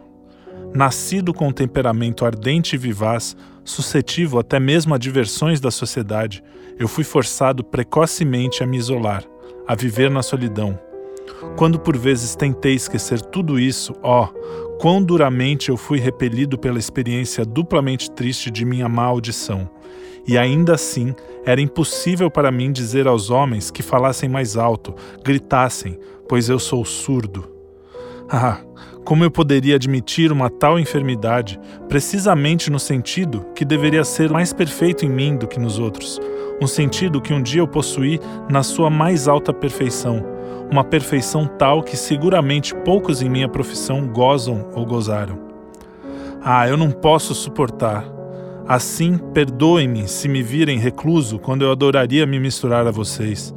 Nascido 0.74 1.34
com 1.34 1.48
um 1.48 1.54
temperamento 1.54 2.26
ardente 2.26 2.76
e 2.76 2.78
vivaz, 2.78 3.36
suscetível 3.64 4.40
até 4.40 4.60
mesmo 4.60 4.94
a 4.94 4.98
diversões 4.98 5.60
da 5.60 5.72
sociedade, 5.72 6.44
eu 6.78 6.88
fui 6.88 7.04
forçado 7.04 7.64
precocemente 7.64 8.62
a 8.62 8.68
me 8.68 8.78
isolar, 8.78 9.24
a 9.68 9.74
viver 9.74 10.10
na 10.12 10.22
solidão. 10.22 10.78
Quando 11.56 11.80
por 11.80 11.98
vezes 11.98 12.36
tentei 12.36 12.74
esquecer 12.74 13.22
tudo 13.22 13.58
isso, 13.60 13.94
ó, 14.04 14.26
oh, 14.26 14.78
quão 14.78 15.02
duramente 15.02 15.70
eu 15.70 15.78
fui 15.78 16.00
repelido 16.00 16.58
pela 16.58 16.78
experiência 16.78 17.46
duplamente 17.46 18.12
triste 18.12 18.52
de 18.52 18.66
minha 18.66 18.90
má 18.90 19.04
audição. 19.04 19.70
E 20.28 20.38
ainda 20.38 20.74
assim, 20.74 21.14
era 21.46 21.62
impossível 21.62 22.30
para 22.30 22.52
mim 22.52 22.72
dizer 22.72 23.08
aos 23.08 23.30
homens 23.30 23.70
que 23.70 23.84
falassem 23.84 24.28
mais 24.28 24.58
alto, 24.58 24.94
gritassem, 25.24 26.00
pois 26.28 26.50
eu 26.50 26.60
sou 26.60 26.84
surdo. 26.84 27.50
Ah, 28.30 28.60
como 29.04 29.24
eu 29.24 29.30
poderia 29.30 29.76
admitir 29.76 30.32
uma 30.32 30.50
tal 30.50 30.80
enfermidade, 30.80 31.60
precisamente 31.88 32.72
no 32.72 32.80
sentido 32.80 33.46
que 33.54 33.64
deveria 33.64 34.04
ser 34.04 34.32
mais 34.32 34.52
perfeito 34.52 35.06
em 35.06 35.10
mim 35.10 35.38
do 35.38 35.48
que 35.48 35.60
nos 35.60 35.78
outros, 35.78 36.20
um 36.60 36.66
sentido 36.66 37.22
que 37.22 37.34
um 37.34 37.42
dia 37.42 37.62
eu 37.62 37.68
possuí 37.68 38.20
na 38.50 38.64
sua 38.64 38.90
mais 38.90 39.28
alta 39.28 39.54
perfeição, 39.54 40.26
uma 40.72 40.84
perfeição 40.84 41.46
tal 41.46 41.84
que 41.84 41.96
seguramente 41.96 42.74
poucos 42.74 43.22
em 43.22 43.30
minha 43.30 43.48
profissão 43.48 44.08
gozam 44.08 44.70
ou 44.74 44.86
gozaram. 44.86 45.38
Ah, 46.44 46.68
eu 46.68 46.76
não 46.78 46.92
posso 46.92 47.36
suportar. 47.36 48.06
Assim, 48.68 49.18
perdoem-me 49.18 50.08
se 50.08 50.28
me 50.28 50.42
virem 50.42 50.80
recluso 50.80 51.38
quando 51.38 51.64
eu 51.64 51.72
adoraria 51.72 52.26
me 52.26 52.40
misturar 52.40 52.88
a 52.88 52.92
vocês. 52.92 53.54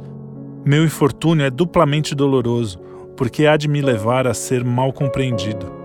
Meu 0.65 0.83
infortúnio 0.83 1.45
é 1.45 1.49
duplamente 1.49 2.13
doloroso, 2.13 2.79
porque 3.15 3.45
há 3.45 3.55
de 3.55 3.67
me 3.67 3.81
levar 3.81 4.27
a 4.27 4.33
ser 4.33 4.63
mal 4.63 4.91
compreendido. 4.91 5.79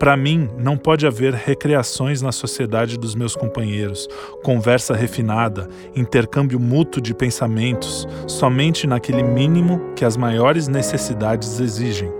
Para 0.00 0.16
mim, 0.16 0.48
não 0.58 0.76
pode 0.76 1.06
haver 1.06 1.32
recreações 1.32 2.20
na 2.20 2.32
sociedade 2.32 2.98
dos 2.98 3.14
meus 3.14 3.34
companheiros, 3.36 4.08
conversa 4.42 4.94
refinada, 4.94 5.68
intercâmbio 5.94 6.60
mútuo 6.60 7.00
de 7.00 7.14
pensamentos, 7.14 8.06
somente 8.26 8.86
naquele 8.86 9.22
mínimo 9.22 9.80
que 9.94 10.04
as 10.04 10.16
maiores 10.16 10.68
necessidades 10.68 11.60
exigem. 11.60 12.12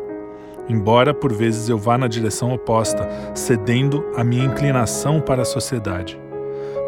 Embora 0.68 1.12
por 1.12 1.32
vezes 1.32 1.68
eu 1.68 1.76
vá 1.76 1.98
na 1.98 2.08
direção 2.08 2.52
oposta, 2.52 3.06
cedendo 3.34 4.04
a 4.16 4.24
minha 4.24 4.44
inclinação 4.44 5.20
para 5.20 5.42
a 5.42 5.44
sociedade. 5.44 6.18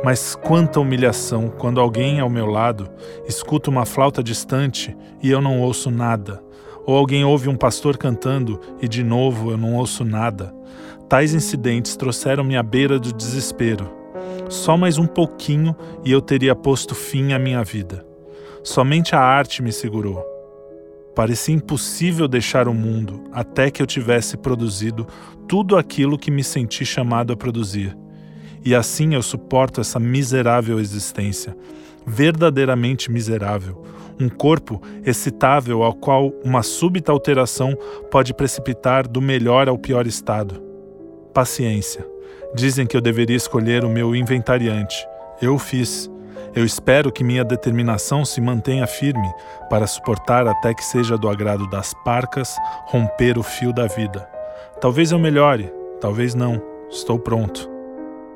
Mas 0.05 0.37
quanta 0.37 0.79
humilhação 0.79 1.49
quando 1.49 1.81
alguém 1.81 2.21
ao 2.21 2.31
meu 2.31 2.47
lado 2.47 2.89
escuta 3.27 3.69
uma 3.69 3.85
flauta 3.85 4.23
distante 4.23 4.97
e 5.23 5.31
eu 5.31 5.41
não 5.41 5.61
ouço 5.61 5.91
nada, 5.91 6.43
ou 6.87 6.97
alguém 6.97 7.25
ouve 7.25 7.49
um 7.49 7.57
pastor 7.57 7.97
cantando 7.97 8.61
e 8.81 8.87
de 8.89 9.03
novo 9.03 9.51
eu 9.51 9.57
não 9.57 9.75
ouço 9.75 10.05
nada. 10.05 10.55
Tais 11.09 11.35
incidentes 11.35 11.97
trouxeram-me 11.97 12.57
à 12.57 12.63
beira 12.63 12.99
do 12.99 13.13
desespero. 13.13 13.91
Só 14.49 14.77
mais 14.77 14.99
um 14.99 15.07
pouquinho 15.07 15.75
e 16.05 16.13
eu 16.13 16.21
teria 16.21 16.55
posto 16.55 16.95
fim 16.95 17.33
à 17.33 17.39
minha 17.39 17.65
vida. 17.65 18.07
Somente 18.63 19.15
a 19.15 19.21
arte 19.21 19.63
me 19.63 19.73
segurou. 19.73 20.25
Parecia 21.15 21.55
impossível 21.55 22.29
deixar 22.29 22.69
o 22.69 22.75
mundo 22.75 23.25
até 23.33 23.71
que 23.71 23.83
eu 23.83 23.87
tivesse 23.87 24.37
produzido 24.37 25.07
tudo 25.49 25.77
aquilo 25.77 26.17
que 26.17 26.31
me 26.31 26.45
senti 26.45 26.87
chamado 26.87 27.33
a 27.33 27.37
produzir. 27.37 27.97
E 28.69 28.75
assim 28.75 29.15
eu 29.15 29.23
suporto 29.23 29.81
essa 29.81 29.99
miserável 29.99 30.79
existência, 30.79 31.57
verdadeiramente 32.07 33.11
miserável, 33.11 33.83
um 34.21 34.29
corpo 34.29 34.83
excitável 35.07 35.83
ao 35.83 35.95
qual 35.95 36.35
uma 36.45 36.63
súbita 36.63 37.11
alteração 37.11 37.75
pode 38.11 38.35
precipitar 38.35 39.09
do 39.09 39.23
melhor 39.23 39.71
ao 39.71 39.79
pior 39.79 40.07
estado. 40.07 40.63
Paciência. 41.33 42.07
Dizem 42.55 42.87
que 42.87 42.95
eu 42.95 43.01
deveria 43.01 43.39
escolher 43.39 43.87
o 43.87 43.89
meu 43.89 44.15
inventariante. 44.15 45.09
Eu 45.41 45.59
fiz. 45.59 46.11
Eu 46.55 46.63
espero 46.63 47.11
que 47.11 47.25
minha 47.25 47.45
determinação 47.45 48.23
se 48.23 48.39
mantenha 48.39 48.87
firme 48.87 49.33
para 49.71 49.87
suportar 49.87 50.47
até 50.47 50.75
que 50.75 50.85
seja 50.85 51.17
do 51.17 51.31
agrado 51.31 51.67
das 51.71 51.95
parcas 52.05 52.55
romper 52.89 53.39
o 53.39 53.43
fio 53.43 53.73
da 53.73 53.87
vida. 53.87 54.29
Talvez 54.79 55.11
eu 55.11 55.19
melhore, 55.19 55.73
talvez 56.03 56.35
não. 56.35 56.61
Estou 56.91 57.19
pronto. 57.19 57.78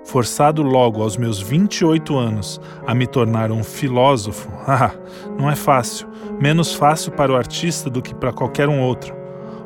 Forçado 0.05 0.63
logo 0.63 1.01
aos 1.03 1.17
meus 1.17 1.41
28 1.41 2.17
anos 2.17 2.61
a 2.87 2.95
me 2.95 3.07
tornar 3.07 3.53
um 3.53 3.63
filósofo, 3.63 4.49
ah, 4.67 4.93
não 5.39 5.49
é 5.49 5.55
fácil, 5.55 6.09
menos 6.41 6.75
fácil 6.75 7.13
para 7.13 7.33
o 7.33 7.37
artista 7.37 7.89
do 7.89 8.03
que 8.03 8.15
para 8.15 8.33
qualquer 8.33 8.69
um 8.69 8.81
outro. 8.81 9.15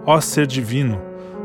Ó 0.05 0.21
ser 0.21 0.47
divino, 0.47 1.00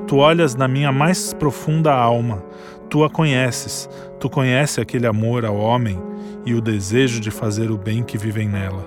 tu 0.06 0.18
olhas 0.18 0.56
na 0.56 0.68
minha 0.68 0.92
mais 0.92 1.34
profunda 1.34 1.94
alma, 1.94 2.44
tu 2.90 3.04
a 3.04 3.10
conheces, 3.10 3.90
tu 4.20 4.30
conheces 4.30 4.80
aquele 4.80 5.08
amor 5.08 5.46
ao 5.46 5.56
homem 5.56 5.98
e 6.46 6.54
o 6.54 6.62
desejo 6.62 7.20
de 7.20 7.32
fazer 7.32 7.72
o 7.72 7.78
bem 7.78 8.04
que 8.04 8.18
vivem 8.18 8.48
nela. 8.48 8.86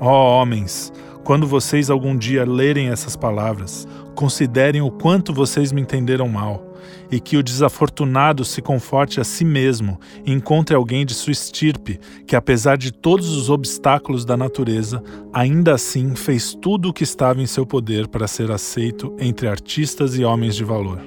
Ó 0.00 0.40
homens, 0.40 0.92
quando 1.24 1.46
vocês 1.46 1.90
algum 1.90 2.16
dia 2.16 2.44
lerem 2.46 2.88
essas 2.88 3.16
palavras, 3.16 3.86
considerem 4.14 4.80
o 4.80 4.90
quanto 4.90 5.34
vocês 5.34 5.72
me 5.72 5.80
entenderam 5.80 6.28
mal 6.28 6.67
e 7.10 7.20
que 7.20 7.36
o 7.36 7.42
desafortunado 7.42 8.44
se 8.44 8.60
conforte 8.60 9.20
a 9.20 9.24
si 9.24 9.44
mesmo 9.44 9.98
e 10.24 10.32
encontre 10.32 10.74
alguém 10.74 11.04
de 11.04 11.14
sua 11.14 11.32
estirpe 11.32 11.98
que, 12.26 12.36
apesar 12.36 12.76
de 12.76 12.92
todos 12.92 13.30
os 13.30 13.50
obstáculos 13.50 14.24
da 14.24 14.36
natureza, 14.36 15.02
ainda 15.32 15.74
assim 15.74 16.14
fez 16.14 16.54
tudo 16.54 16.90
o 16.90 16.92
que 16.92 17.04
estava 17.04 17.40
em 17.40 17.46
seu 17.46 17.66
poder 17.66 18.08
para 18.08 18.28
ser 18.28 18.50
aceito 18.50 19.14
entre 19.18 19.48
artistas 19.48 20.18
e 20.18 20.24
homens 20.24 20.54
de 20.54 20.64
valor. 20.64 21.00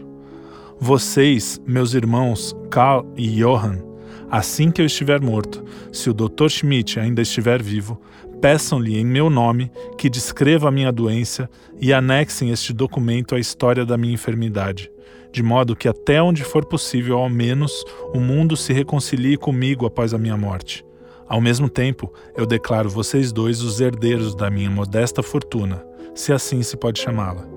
Vocês, 0.80 1.62
meus 1.66 1.94
irmãos 1.94 2.56
Karl 2.72 3.06
e 3.16 3.30
Johann, 3.30 3.84
assim 4.32 4.72
que 4.72 4.82
eu 4.82 4.86
estiver 4.86 5.22
morto, 5.22 5.64
se 5.92 6.10
o 6.10 6.14
Dr. 6.14 6.50
Schmidt 6.50 7.00
ainda 7.00 7.22
estiver 7.22 7.62
vivo, 7.62 8.02
peçam-lhe 8.42 8.98
em 8.98 9.06
meu 9.06 9.30
nome 9.30 9.72
que 9.98 10.10
descreva 10.10 10.70
a 10.70 10.72
minha 10.72 10.92
doença 10.92 11.48
e 11.80 11.94
anexem 11.94 12.50
este 12.50 12.74
documento 12.74 13.36
à 13.36 13.40
história 13.40 13.86
da 13.86 13.96
minha 13.96 14.16
enfermidade 14.16 14.92
de 15.32 15.42
modo 15.42 15.76
que 15.76 15.88
até 15.88 16.22
onde 16.22 16.44
for 16.44 16.66
possível, 16.66 17.18
ao 17.18 17.30
menos, 17.30 17.86
o 18.14 18.20
mundo 18.20 18.58
se 18.58 18.74
reconcilie 18.74 19.38
comigo 19.38 19.86
após 19.86 20.14
a 20.14 20.18
minha 20.18 20.36
morte. 20.36 20.86
Ao 21.28 21.40
mesmo 21.40 21.70
tempo, 21.70 22.12
eu 22.36 22.46
declaro 22.46 22.90
vocês 22.90 23.32
dois 23.32 23.62
os 23.62 23.80
herdeiros 23.80 24.36
da 24.36 24.50
minha 24.50 24.70
modesta 24.70 25.24
fortuna, 25.24 25.86
se 26.14 26.34
assim 26.34 26.62
se 26.62 26.76
pode 26.76 27.00
chamá-la. 27.00 27.48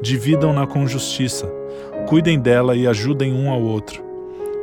Dividam-na 0.00 0.66
com 0.66 0.86
justiça, 0.86 1.46
cuidem 2.08 2.40
dela 2.40 2.74
e 2.74 2.86
ajudem 2.86 3.34
um 3.34 3.50
ao 3.50 3.60
outro. 3.60 4.02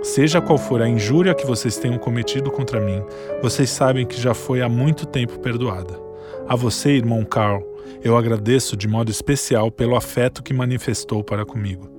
Seja 0.02 0.42
qual 0.42 0.58
for 0.58 0.82
a 0.82 0.90
injúria 0.90 1.36
que 1.36 1.46
vocês 1.46 1.78
tenham 1.78 2.00
cometido 2.00 2.50
contra 2.50 2.80
mim, 2.80 3.04
vocês 3.42 3.70
sabem 3.70 4.06
que 4.06 4.20
já 4.20 4.34
foi 4.34 4.62
há 4.62 4.70
muito 4.70 5.06
tempo 5.06 5.40
perdoada. 5.40 6.00
A 6.48 6.56
você, 6.56 6.92
irmão 6.92 7.24
Carl, 7.24 7.62
eu 8.04 8.18
agradeço 8.18 8.76
de 8.76 8.88
modo 8.88 9.12
especial 9.12 9.70
pelo 9.70 9.96
afeto 9.96 10.42
que 10.42 10.54
manifestou 10.54 11.24
para 11.24 11.46
comigo. 11.46 11.97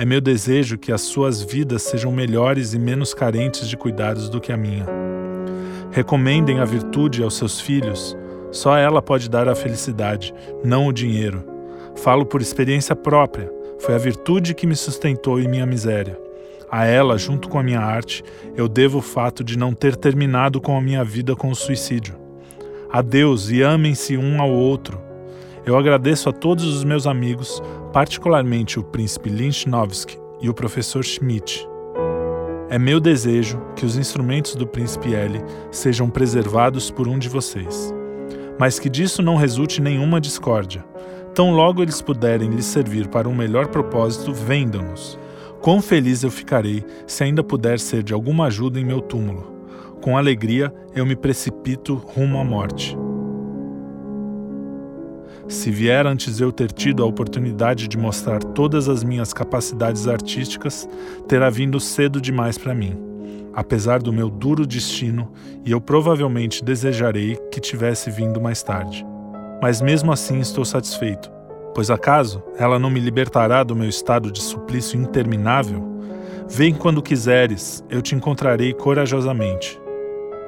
É 0.00 0.04
meu 0.04 0.20
desejo 0.20 0.78
que 0.78 0.92
as 0.92 1.00
suas 1.00 1.42
vidas 1.42 1.82
sejam 1.82 2.12
melhores 2.12 2.72
e 2.72 2.78
menos 2.78 3.12
carentes 3.12 3.68
de 3.68 3.76
cuidados 3.76 4.28
do 4.28 4.40
que 4.40 4.52
a 4.52 4.56
minha. 4.56 4.86
Recomendem 5.90 6.60
a 6.60 6.64
virtude 6.64 7.20
aos 7.20 7.36
seus 7.36 7.60
filhos, 7.60 8.16
só 8.52 8.76
ela 8.76 9.02
pode 9.02 9.28
dar 9.28 9.48
a 9.48 9.56
felicidade, 9.56 10.32
não 10.62 10.86
o 10.86 10.92
dinheiro. 10.92 11.42
Falo 11.96 12.24
por 12.24 12.40
experiência 12.40 12.94
própria, 12.94 13.50
foi 13.80 13.92
a 13.92 13.98
virtude 13.98 14.54
que 14.54 14.68
me 14.68 14.76
sustentou 14.76 15.40
em 15.40 15.48
minha 15.48 15.66
miséria. 15.66 16.16
A 16.70 16.84
ela, 16.84 17.18
junto 17.18 17.48
com 17.48 17.58
a 17.58 17.62
minha 17.64 17.80
arte, 17.80 18.22
eu 18.56 18.68
devo 18.68 18.98
o 18.98 19.02
fato 19.02 19.42
de 19.42 19.58
não 19.58 19.74
ter 19.74 19.96
terminado 19.96 20.60
com 20.60 20.78
a 20.78 20.80
minha 20.80 21.02
vida 21.02 21.34
com 21.34 21.50
o 21.50 21.56
suicídio. 21.56 22.14
Adeus 22.88 23.50
e 23.50 23.62
amem-se 23.62 24.16
um 24.16 24.40
ao 24.40 24.48
outro. 24.48 25.07
Eu 25.66 25.76
agradeço 25.76 26.28
a 26.28 26.32
todos 26.32 26.64
os 26.64 26.84
meus 26.84 27.06
amigos, 27.06 27.62
particularmente 27.92 28.78
o 28.78 28.84
príncipe 28.84 29.28
Linchnowsky 29.28 30.18
e 30.40 30.48
o 30.48 30.54
professor 30.54 31.04
Schmidt. 31.04 31.68
É 32.70 32.78
meu 32.78 33.00
desejo 33.00 33.60
que 33.74 33.86
os 33.86 33.96
instrumentos 33.96 34.54
do 34.54 34.66
príncipe 34.66 35.14
L 35.14 35.42
sejam 35.70 36.10
preservados 36.10 36.90
por 36.90 37.08
um 37.08 37.18
de 37.18 37.28
vocês, 37.28 37.94
mas 38.58 38.78
que 38.78 38.90
disso 38.90 39.22
não 39.22 39.36
resulte 39.36 39.80
nenhuma 39.80 40.20
discórdia. 40.20 40.84
Tão 41.34 41.52
logo 41.52 41.82
eles 41.82 42.02
puderem 42.02 42.50
lhes 42.50 42.66
servir 42.66 43.08
para 43.08 43.28
um 43.28 43.34
melhor 43.34 43.68
propósito, 43.68 44.32
vendam-nos. 44.32 45.18
Quão 45.62 45.80
feliz 45.80 46.22
eu 46.22 46.30
ficarei 46.30 46.84
se 47.06 47.24
ainda 47.24 47.42
puder 47.42 47.80
ser 47.80 48.02
de 48.02 48.12
alguma 48.12 48.46
ajuda 48.46 48.78
em 48.78 48.84
meu 48.84 49.00
túmulo. 49.00 49.56
Com 50.02 50.16
alegria 50.16 50.72
eu 50.94 51.04
me 51.04 51.16
precipito 51.16 51.94
rumo 51.94 52.38
à 52.38 52.44
morte. 52.44 52.96
Se 55.48 55.70
vier 55.70 56.06
antes 56.06 56.40
eu 56.40 56.52
ter 56.52 56.70
tido 56.70 57.02
a 57.02 57.06
oportunidade 57.06 57.88
de 57.88 57.96
mostrar 57.96 58.38
todas 58.38 58.86
as 58.86 59.02
minhas 59.02 59.32
capacidades 59.32 60.06
artísticas, 60.06 60.86
terá 61.26 61.48
vindo 61.48 61.80
cedo 61.80 62.20
demais 62.20 62.58
para 62.58 62.74
mim, 62.74 62.94
apesar 63.54 64.02
do 64.02 64.12
meu 64.12 64.28
duro 64.28 64.66
destino, 64.66 65.32
e 65.64 65.70
eu 65.70 65.80
provavelmente 65.80 66.62
desejarei 66.62 67.36
que 67.50 67.60
tivesse 67.60 68.10
vindo 68.10 68.38
mais 68.38 68.62
tarde. 68.62 69.06
Mas 69.62 69.80
mesmo 69.80 70.12
assim 70.12 70.38
estou 70.38 70.66
satisfeito, 70.66 71.30
pois 71.74 71.90
acaso 71.90 72.42
ela 72.58 72.78
não 72.78 72.90
me 72.90 73.00
libertará 73.00 73.64
do 73.64 73.74
meu 73.74 73.88
estado 73.88 74.30
de 74.30 74.42
suplício 74.42 75.00
interminável? 75.00 75.82
Vem 76.46 76.74
quando 76.74 77.00
quiseres, 77.00 77.82
eu 77.88 78.02
te 78.02 78.14
encontrarei 78.14 78.74
corajosamente. 78.74 79.80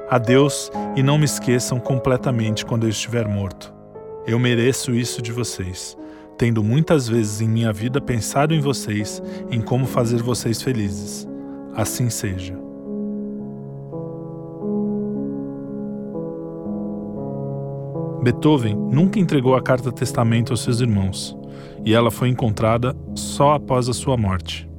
Adeus 0.07 0.71
e 0.95 1.01
não 1.01 1.17
me 1.17 1.25
esqueçam 1.25 1.79
completamente 1.79 2.63
quando 2.63 2.83
eu 2.83 2.89
estiver 2.89 3.27
morto. 3.27 3.80
Eu 4.25 4.37
mereço 4.37 4.93
isso 4.93 5.21
de 5.21 5.31
vocês, 5.31 5.97
tendo 6.37 6.63
muitas 6.63 7.07
vezes 7.07 7.41
em 7.41 7.49
minha 7.49 7.73
vida 7.73 7.99
pensado 7.99 8.53
em 8.53 8.59
vocês, 8.59 9.21
em 9.49 9.59
como 9.59 9.85
fazer 9.85 10.21
vocês 10.21 10.61
felizes. 10.61 11.27
Assim 11.73 12.09
seja. 12.09 12.57
Beethoven 18.21 18.75
nunca 18.75 19.19
entregou 19.19 19.55
a 19.55 19.61
carta 19.61 19.91
testamento 19.91 20.53
aos 20.53 20.61
seus 20.61 20.79
irmãos, 20.79 21.35
e 21.83 21.93
ela 21.93 22.11
foi 22.11 22.29
encontrada 22.29 22.95
só 23.15 23.53
após 23.53 23.89
a 23.89 23.93
sua 23.93 24.15
morte. 24.15 24.70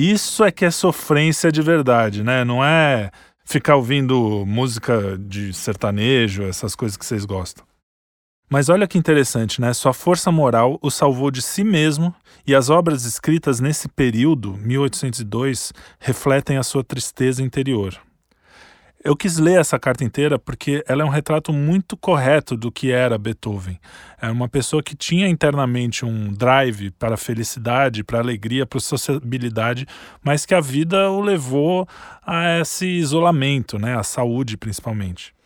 Isso 0.00 0.44
é 0.44 0.52
que 0.52 0.64
é 0.64 0.70
sofrência 0.70 1.50
de 1.50 1.60
verdade, 1.60 2.22
né? 2.22 2.44
Não 2.44 2.64
é 2.64 3.10
ficar 3.44 3.74
ouvindo 3.74 4.44
música 4.46 5.18
de 5.18 5.52
sertanejo, 5.52 6.44
essas 6.44 6.76
coisas 6.76 6.96
que 6.96 7.04
vocês 7.04 7.24
gostam. 7.24 7.66
Mas 8.48 8.68
olha 8.68 8.86
que 8.86 8.96
interessante, 8.96 9.60
né? 9.60 9.72
Sua 9.72 9.92
força 9.92 10.30
moral 10.30 10.78
o 10.80 10.88
salvou 10.88 11.32
de 11.32 11.42
si 11.42 11.64
mesmo 11.64 12.14
e 12.46 12.54
as 12.54 12.70
obras 12.70 13.04
escritas 13.04 13.58
nesse 13.58 13.88
período, 13.88 14.56
1802, 14.58 15.72
refletem 15.98 16.58
a 16.58 16.62
sua 16.62 16.84
tristeza 16.84 17.42
interior. 17.42 18.00
Eu 19.02 19.16
quis 19.16 19.38
ler 19.38 19.60
essa 19.60 19.78
carta 19.78 20.02
inteira 20.02 20.40
porque 20.40 20.82
ela 20.88 21.02
é 21.02 21.04
um 21.04 21.08
retrato 21.08 21.52
muito 21.52 21.96
correto 21.96 22.56
do 22.56 22.70
que 22.70 22.90
era 22.90 23.16
Beethoven. 23.16 23.78
É 24.20 24.28
uma 24.28 24.48
pessoa 24.48 24.82
que 24.82 24.96
tinha 24.96 25.28
internamente 25.28 26.04
um 26.04 26.32
drive 26.32 26.90
para 26.90 27.14
a 27.14 27.16
felicidade, 27.16 28.02
para 28.02 28.18
a 28.18 28.22
alegria, 28.22 28.66
para 28.66 28.78
a 28.78 28.80
sociabilidade, 28.80 29.86
mas 30.20 30.44
que 30.44 30.52
a 30.52 30.60
vida 30.60 31.10
o 31.12 31.20
levou 31.20 31.86
a 32.26 32.58
esse 32.58 32.86
isolamento, 32.86 33.78
né, 33.78 33.96
a 33.96 34.02
saúde 34.02 34.56
principalmente. 34.56 35.37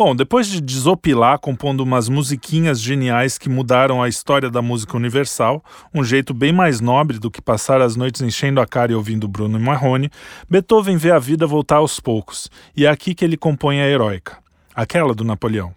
Bom, 0.00 0.16
depois 0.16 0.46
de 0.46 0.62
desopilar 0.62 1.38
compondo 1.38 1.82
umas 1.82 2.08
musiquinhas 2.08 2.80
geniais 2.80 3.36
que 3.36 3.50
mudaram 3.50 4.02
a 4.02 4.08
história 4.08 4.48
da 4.48 4.62
música 4.62 4.96
universal, 4.96 5.62
um 5.92 6.02
jeito 6.02 6.32
bem 6.32 6.54
mais 6.54 6.80
nobre 6.80 7.18
do 7.18 7.30
que 7.30 7.42
passar 7.42 7.82
as 7.82 7.96
noites 7.96 8.22
enchendo 8.22 8.62
a 8.62 8.66
cara 8.66 8.92
e 8.92 8.94
ouvindo 8.94 9.28
Bruno 9.28 9.58
e 9.58 9.62
Marrone, 9.62 10.10
Beethoven 10.48 10.96
vê 10.96 11.10
a 11.10 11.18
vida 11.18 11.46
voltar 11.46 11.76
aos 11.76 12.00
poucos, 12.00 12.50
e 12.74 12.86
é 12.86 12.88
aqui 12.88 13.14
que 13.14 13.22
ele 13.22 13.36
compõe 13.36 13.82
a 13.82 13.86
heróica, 13.86 14.38
aquela 14.74 15.14
do 15.14 15.22
Napoleão. 15.22 15.74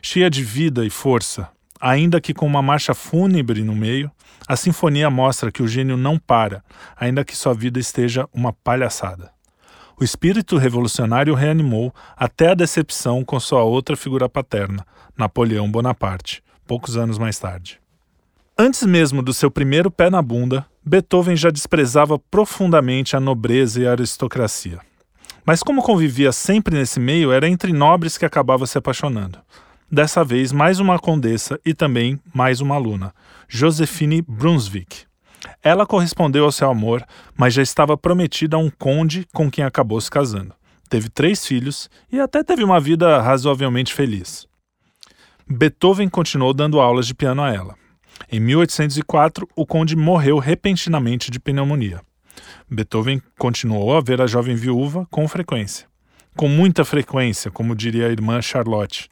Cheia 0.00 0.30
de 0.30 0.42
vida 0.42 0.82
e 0.86 0.88
força, 0.88 1.50
ainda 1.78 2.22
que 2.22 2.32
com 2.32 2.46
uma 2.46 2.62
marcha 2.62 2.94
fúnebre 2.94 3.62
no 3.62 3.76
meio, 3.76 4.10
a 4.48 4.56
sinfonia 4.56 5.10
mostra 5.10 5.52
que 5.52 5.62
o 5.62 5.68
gênio 5.68 5.98
não 5.98 6.18
para, 6.18 6.64
ainda 6.98 7.22
que 7.22 7.36
sua 7.36 7.52
vida 7.52 7.78
esteja 7.78 8.26
uma 8.32 8.50
palhaçada. 8.50 9.30
O 10.00 10.04
espírito 10.04 10.56
revolucionário 10.56 11.34
reanimou 11.34 11.92
até 12.16 12.50
a 12.50 12.54
decepção 12.54 13.24
com 13.24 13.40
sua 13.40 13.64
outra 13.64 13.96
figura 13.96 14.28
paterna, 14.28 14.86
Napoleão 15.16 15.68
Bonaparte, 15.68 16.40
poucos 16.68 16.96
anos 16.96 17.18
mais 17.18 17.36
tarde. 17.36 17.80
Antes 18.56 18.84
mesmo 18.84 19.22
do 19.22 19.34
seu 19.34 19.50
primeiro 19.50 19.90
pé 19.90 20.08
na 20.08 20.22
bunda, 20.22 20.64
Beethoven 20.84 21.34
já 21.34 21.50
desprezava 21.50 22.16
profundamente 22.16 23.16
a 23.16 23.20
nobreza 23.20 23.80
e 23.80 23.88
a 23.88 23.90
aristocracia. 23.90 24.78
Mas 25.44 25.64
como 25.64 25.82
convivia 25.82 26.30
sempre 26.30 26.76
nesse 26.76 27.00
meio, 27.00 27.32
era 27.32 27.48
entre 27.48 27.72
nobres 27.72 28.16
que 28.16 28.24
acabava 28.24 28.68
se 28.68 28.78
apaixonando. 28.78 29.40
Dessa 29.90 30.22
vez, 30.22 30.52
mais 30.52 30.78
uma 30.78 30.96
condessa 30.96 31.58
e 31.66 31.74
também 31.74 32.20
mais 32.32 32.60
uma 32.60 32.76
aluna, 32.76 33.12
Josephine 33.48 34.22
Brunswick. 34.22 35.07
Ela 35.62 35.86
correspondeu 35.86 36.44
ao 36.44 36.52
seu 36.52 36.70
amor, 36.70 37.04
mas 37.36 37.54
já 37.54 37.62
estava 37.62 37.96
prometida 37.96 38.56
a 38.56 38.60
um 38.60 38.70
conde 38.70 39.26
com 39.34 39.50
quem 39.50 39.64
acabou 39.64 40.00
se 40.00 40.10
casando. 40.10 40.54
Teve 40.88 41.08
três 41.08 41.46
filhos 41.46 41.90
e 42.10 42.18
até 42.18 42.42
teve 42.42 42.64
uma 42.64 42.80
vida 42.80 43.20
razoavelmente 43.20 43.92
feliz. 43.92 44.46
Beethoven 45.46 46.08
continuou 46.08 46.54
dando 46.54 46.80
aulas 46.80 47.06
de 47.06 47.14
piano 47.14 47.42
a 47.42 47.52
ela. 47.52 47.74
Em 48.30 48.40
1804, 48.40 49.48
o 49.54 49.66
conde 49.66 49.96
morreu 49.96 50.38
repentinamente 50.38 51.30
de 51.30 51.40
pneumonia. 51.40 52.00
Beethoven 52.70 53.20
continuou 53.38 53.96
a 53.96 54.00
ver 54.00 54.20
a 54.20 54.26
jovem 54.26 54.54
viúva 54.54 55.06
com 55.10 55.26
frequência. 55.26 55.86
Com 56.36 56.48
muita 56.48 56.84
frequência, 56.84 57.50
como 57.50 57.74
diria 57.74 58.06
a 58.06 58.10
irmã 58.10 58.40
Charlotte. 58.40 59.08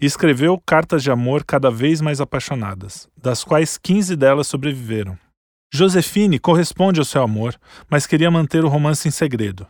E 0.00 0.06
escreveu 0.06 0.60
cartas 0.64 1.02
de 1.02 1.10
amor 1.10 1.44
cada 1.44 1.70
vez 1.70 2.00
mais 2.00 2.20
apaixonadas, 2.20 3.08
das 3.16 3.42
quais 3.42 3.78
15 3.78 4.16
delas 4.16 4.46
sobreviveram. 4.46 5.18
Josefine 5.74 6.38
corresponde 6.38 7.00
ao 7.00 7.04
seu 7.04 7.22
amor, 7.22 7.58
mas 7.88 8.06
queria 8.06 8.30
manter 8.30 8.62
o 8.62 8.68
romance 8.68 9.08
em 9.08 9.10
segredo. 9.10 9.66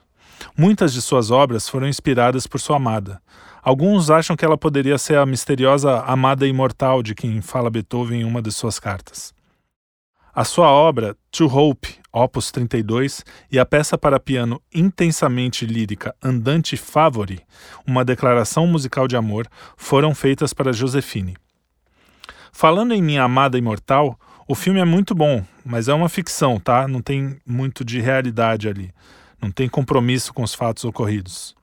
Muitas 0.58 0.92
de 0.92 1.00
suas 1.00 1.30
obras 1.30 1.68
foram 1.68 1.86
inspiradas 1.86 2.44
por 2.44 2.58
sua 2.58 2.76
amada. 2.76 3.22
Alguns 3.62 4.10
acham 4.10 4.34
que 4.34 4.44
ela 4.44 4.58
poderia 4.58 4.98
ser 4.98 5.16
a 5.16 5.24
misteriosa 5.24 6.00
amada 6.00 6.44
imortal 6.44 7.04
de 7.04 7.14
quem 7.14 7.40
fala 7.40 7.70
Beethoven 7.70 8.22
em 8.22 8.24
uma 8.24 8.42
de 8.42 8.50
suas 8.50 8.80
cartas. 8.80 9.32
A 10.34 10.42
sua 10.42 10.72
obra 10.72 11.16
To 11.30 11.46
Hope, 11.46 11.94
Opus 12.12 12.50
32, 12.50 13.24
e 13.48 13.56
a 13.56 13.64
peça 13.64 13.96
para 13.96 14.18
piano 14.18 14.60
intensamente 14.74 15.64
lírica 15.64 16.16
Andante 16.20 16.76
Favori, 16.76 17.42
uma 17.86 18.04
declaração 18.04 18.66
musical 18.66 19.06
de 19.06 19.16
amor, 19.16 19.46
foram 19.76 20.16
feitas 20.16 20.52
para 20.52 20.72
Josefine. 20.72 21.36
Falando 22.50 22.92
em 22.92 23.00
Minha 23.00 23.22
Amada 23.22 23.56
Imortal, 23.56 24.18
o 24.52 24.54
filme 24.54 24.78
é 24.78 24.84
muito 24.84 25.14
bom, 25.14 25.42
mas 25.64 25.88
é 25.88 25.94
uma 25.94 26.10
ficção, 26.10 26.60
tá? 26.60 26.86
Não 26.86 27.00
tem 27.00 27.40
muito 27.46 27.82
de 27.82 28.02
realidade 28.02 28.68
ali. 28.68 28.92
Não 29.40 29.50
tem 29.50 29.66
compromisso 29.66 30.34
com 30.34 30.42
os 30.42 30.54
fatos 30.54 30.84
ocorridos. 30.84 31.56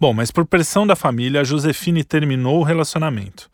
Bom, 0.00 0.14
mas 0.14 0.30
por 0.30 0.46
pressão 0.46 0.86
da 0.86 0.96
família, 0.96 1.42
a 1.42 1.44
Josefine 1.44 2.02
terminou 2.02 2.60
o 2.60 2.62
relacionamento. 2.62 3.50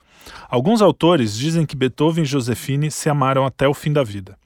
Alguns 0.48 0.80
autores 0.80 1.36
dizem 1.36 1.66
que 1.66 1.74
Beethoven 1.74 2.22
e 2.22 2.28
Josefine 2.28 2.92
se 2.92 3.10
amaram 3.10 3.44
até 3.44 3.66
o 3.66 3.74
fim 3.74 3.92
da 3.92 4.04
vida. 4.04 4.38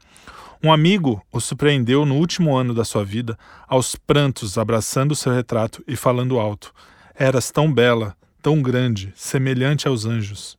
Um 0.62 0.72
amigo 0.72 1.22
o 1.30 1.38
surpreendeu 1.38 2.06
no 2.06 2.14
último 2.14 2.56
ano 2.56 2.72
da 2.72 2.82
sua 2.82 3.04
vida, 3.04 3.38
aos 3.68 3.94
prantos, 3.94 4.56
abraçando 4.56 5.14
seu 5.14 5.34
retrato 5.34 5.84
e 5.86 5.96
falando 5.96 6.38
alto: 6.38 6.72
Eras 7.14 7.50
tão 7.50 7.70
bela, 7.70 8.16
tão 8.40 8.62
grande, 8.62 9.12
semelhante 9.14 9.86
aos 9.86 10.06
anjos. 10.06 10.56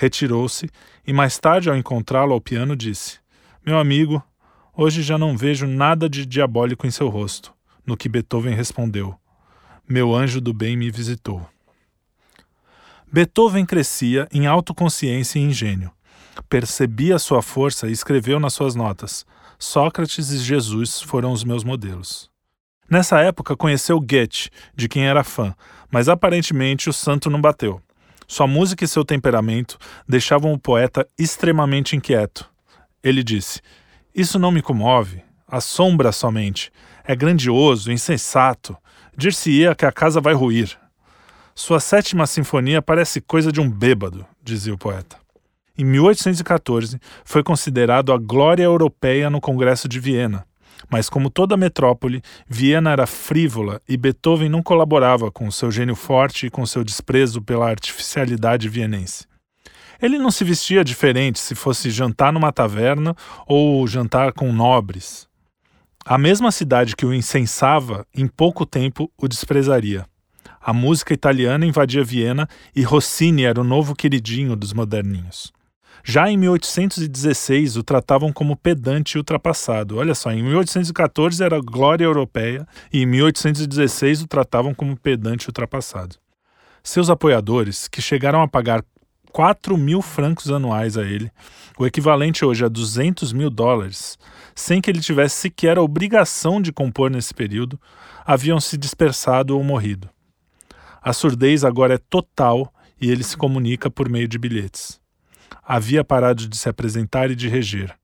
Retirou-se 0.00 0.70
e 1.04 1.12
mais 1.12 1.38
tarde, 1.38 1.68
ao 1.68 1.76
encontrá-lo 1.76 2.32
ao 2.32 2.40
piano, 2.40 2.76
disse: 2.76 3.18
Meu 3.66 3.76
amigo, 3.80 4.22
hoje 4.72 5.02
já 5.02 5.18
não 5.18 5.36
vejo 5.36 5.66
nada 5.66 6.08
de 6.08 6.24
diabólico 6.24 6.86
em 6.86 6.90
seu 6.92 7.08
rosto. 7.08 7.52
No 7.84 7.96
que 7.96 8.08
Beethoven 8.08 8.54
respondeu: 8.54 9.18
Meu 9.88 10.14
anjo 10.14 10.40
do 10.40 10.54
bem 10.54 10.76
me 10.76 10.88
visitou. 10.88 11.44
Beethoven 13.10 13.66
crescia 13.66 14.28
em 14.32 14.46
autoconsciência 14.46 15.40
e 15.40 15.42
engenho. 15.42 15.90
Percebia 16.48 17.18
sua 17.18 17.42
força 17.42 17.88
e 17.88 17.92
escreveu 17.92 18.38
nas 18.38 18.54
suas 18.54 18.76
notas: 18.76 19.26
Sócrates 19.58 20.30
e 20.30 20.38
Jesus 20.38 21.02
foram 21.02 21.32
os 21.32 21.42
meus 21.42 21.64
modelos. 21.64 22.30
Nessa 22.88 23.18
época 23.18 23.56
conheceu 23.56 23.98
Goethe, 23.98 24.48
de 24.76 24.88
quem 24.88 25.08
era 25.08 25.24
fã, 25.24 25.56
mas 25.90 26.08
aparentemente 26.08 26.88
o 26.88 26.92
santo 26.92 27.28
não 27.28 27.40
bateu. 27.40 27.82
Sua 28.30 28.46
música 28.46 28.84
e 28.84 28.88
seu 28.88 29.06
temperamento 29.06 29.78
deixavam 30.06 30.52
o 30.52 30.58
poeta 30.58 31.08
extremamente 31.18 31.96
inquieto. 31.96 32.46
Ele 33.02 33.24
disse: 33.24 33.62
Isso 34.14 34.38
não 34.38 34.52
me 34.52 34.60
comove, 34.60 35.24
assombra 35.48 36.12
somente. 36.12 36.70
É 37.04 37.16
grandioso, 37.16 37.90
insensato. 37.90 38.76
Dir-se-ia 39.16 39.74
que 39.74 39.86
a 39.86 39.90
casa 39.90 40.20
vai 40.20 40.34
ruir. 40.34 40.78
Sua 41.54 41.80
sétima 41.80 42.26
sinfonia 42.26 42.82
parece 42.82 43.18
coisa 43.22 43.50
de 43.50 43.62
um 43.62 43.70
bêbado, 43.70 44.26
dizia 44.44 44.74
o 44.74 44.78
poeta. 44.78 45.16
Em 45.76 45.84
1814, 45.84 47.00
foi 47.24 47.42
considerado 47.42 48.12
a 48.12 48.18
glória 48.18 48.64
europeia 48.64 49.30
no 49.30 49.40
Congresso 49.40 49.88
de 49.88 49.98
Viena, 49.98 50.46
mas, 50.90 51.08
como 51.08 51.30
toda 51.30 51.56
metrópole, 51.56 52.22
Viena 52.48 52.90
era 52.90 53.06
frívola 53.06 53.80
e 53.88 53.96
Beethoven 53.96 54.48
não 54.48 54.62
colaborava 54.62 55.30
com 55.30 55.50
seu 55.50 55.70
gênio 55.70 55.94
forte 55.94 56.46
e 56.46 56.50
com 56.50 56.64
seu 56.64 56.82
desprezo 56.82 57.42
pela 57.42 57.68
artificialidade 57.68 58.68
vienense. 58.68 59.26
Ele 60.00 60.16
não 60.16 60.30
se 60.30 60.44
vestia 60.44 60.84
diferente 60.84 61.38
se 61.40 61.54
fosse 61.54 61.90
jantar 61.90 62.32
numa 62.32 62.52
taverna 62.52 63.14
ou 63.46 63.86
jantar 63.86 64.32
com 64.32 64.52
nobres. 64.52 65.26
A 66.04 66.16
mesma 66.16 66.50
cidade 66.50 66.96
que 66.96 67.04
o 67.04 67.12
incensava, 67.12 68.06
em 68.14 68.26
pouco 68.26 68.64
tempo 68.64 69.10
o 69.18 69.28
desprezaria. 69.28 70.06
A 70.60 70.72
música 70.72 71.12
italiana 71.12 71.66
invadia 71.66 72.02
Viena 72.02 72.48
e 72.74 72.82
Rossini 72.82 73.44
era 73.44 73.60
o 73.60 73.64
novo 73.64 73.94
queridinho 73.94 74.56
dos 74.56 74.72
moderninhos. 74.72 75.52
Já 76.10 76.30
em 76.30 76.38
1816 76.38 77.76
o 77.76 77.82
tratavam 77.82 78.32
como 78.32 78.56
pedante 78.56 79.12
e 79.12 79.18
ultrapassado. 79.18 79.98
Olha 79.98 80.14
só, 80.14 80.32
em 80.32 80.42
1814 80.42 81.44
era 81.44 81.60
glória 81.60 82.06
europeia 82.06 82.66
e 82.90 83.02
em 83.02 83.06
1816 83.06 84.22
o 84.22 84.26
tratavam 84.26 84.72
como 84.72 84.96
pedante 84.96 85.44
e 85.44 85.48
ultrapassado. 85.48 86.16
Seus 86.82 87.10
apoiadores, 87.10 87.88
que 87.88 88.00
chegaram 88.00 88.40
a 88.40 88.48
pagar 88.48 88.82
4 89.32 89.76
mil 89.76 90.00
francos 90.00 90.50
anuais 90.50 90.96
a 90.96 91.02
ele, 91.02 91.30
o 91.78 91.86
equivalente 91.86 92.42
hoje 92.42 92.64
a 92.64 92.68
200 92.68 93.34
mil 93.34 93.50
dólares, 93.50 94.18
sem 94.54 94.80
que 94.80 94.90
ele 94.90 95.00
tivesse 95.00 95.36
sequer 95.36 95.76
a 95.76 95.82
obrigação 95.82 96.58
de 96.62 96.72
compor 96.72 97.10
nesse 97.10 97.34
período, 97.34 97.78
haviam 98.24 98.58
se 98.58 98.78
dispersado 98.78 99.54
ou 99.54 99.62
morrido. 99.62 100.08
A 101.02 101.12
surdez 101.12 101.64
agora 101.64 101.96
é 101.96 101.98
total 101.98 102.72
e 102.98 103.10
ele 103.10 103.22
se 103.22 103.36
comunica 103.36 103.90
por 103.90 104.08
meio 104.08 104.26
de 104.26 104.38
bilhetes 104.38 104.97
havia 105.70 106.02
parado 106.02 106.48
de 106.48 106.56
se 106.56 106.66
apresentar 106.66 107.30
e 107.30 107.34
de 107.34 107.46
reger. 107.46 107.94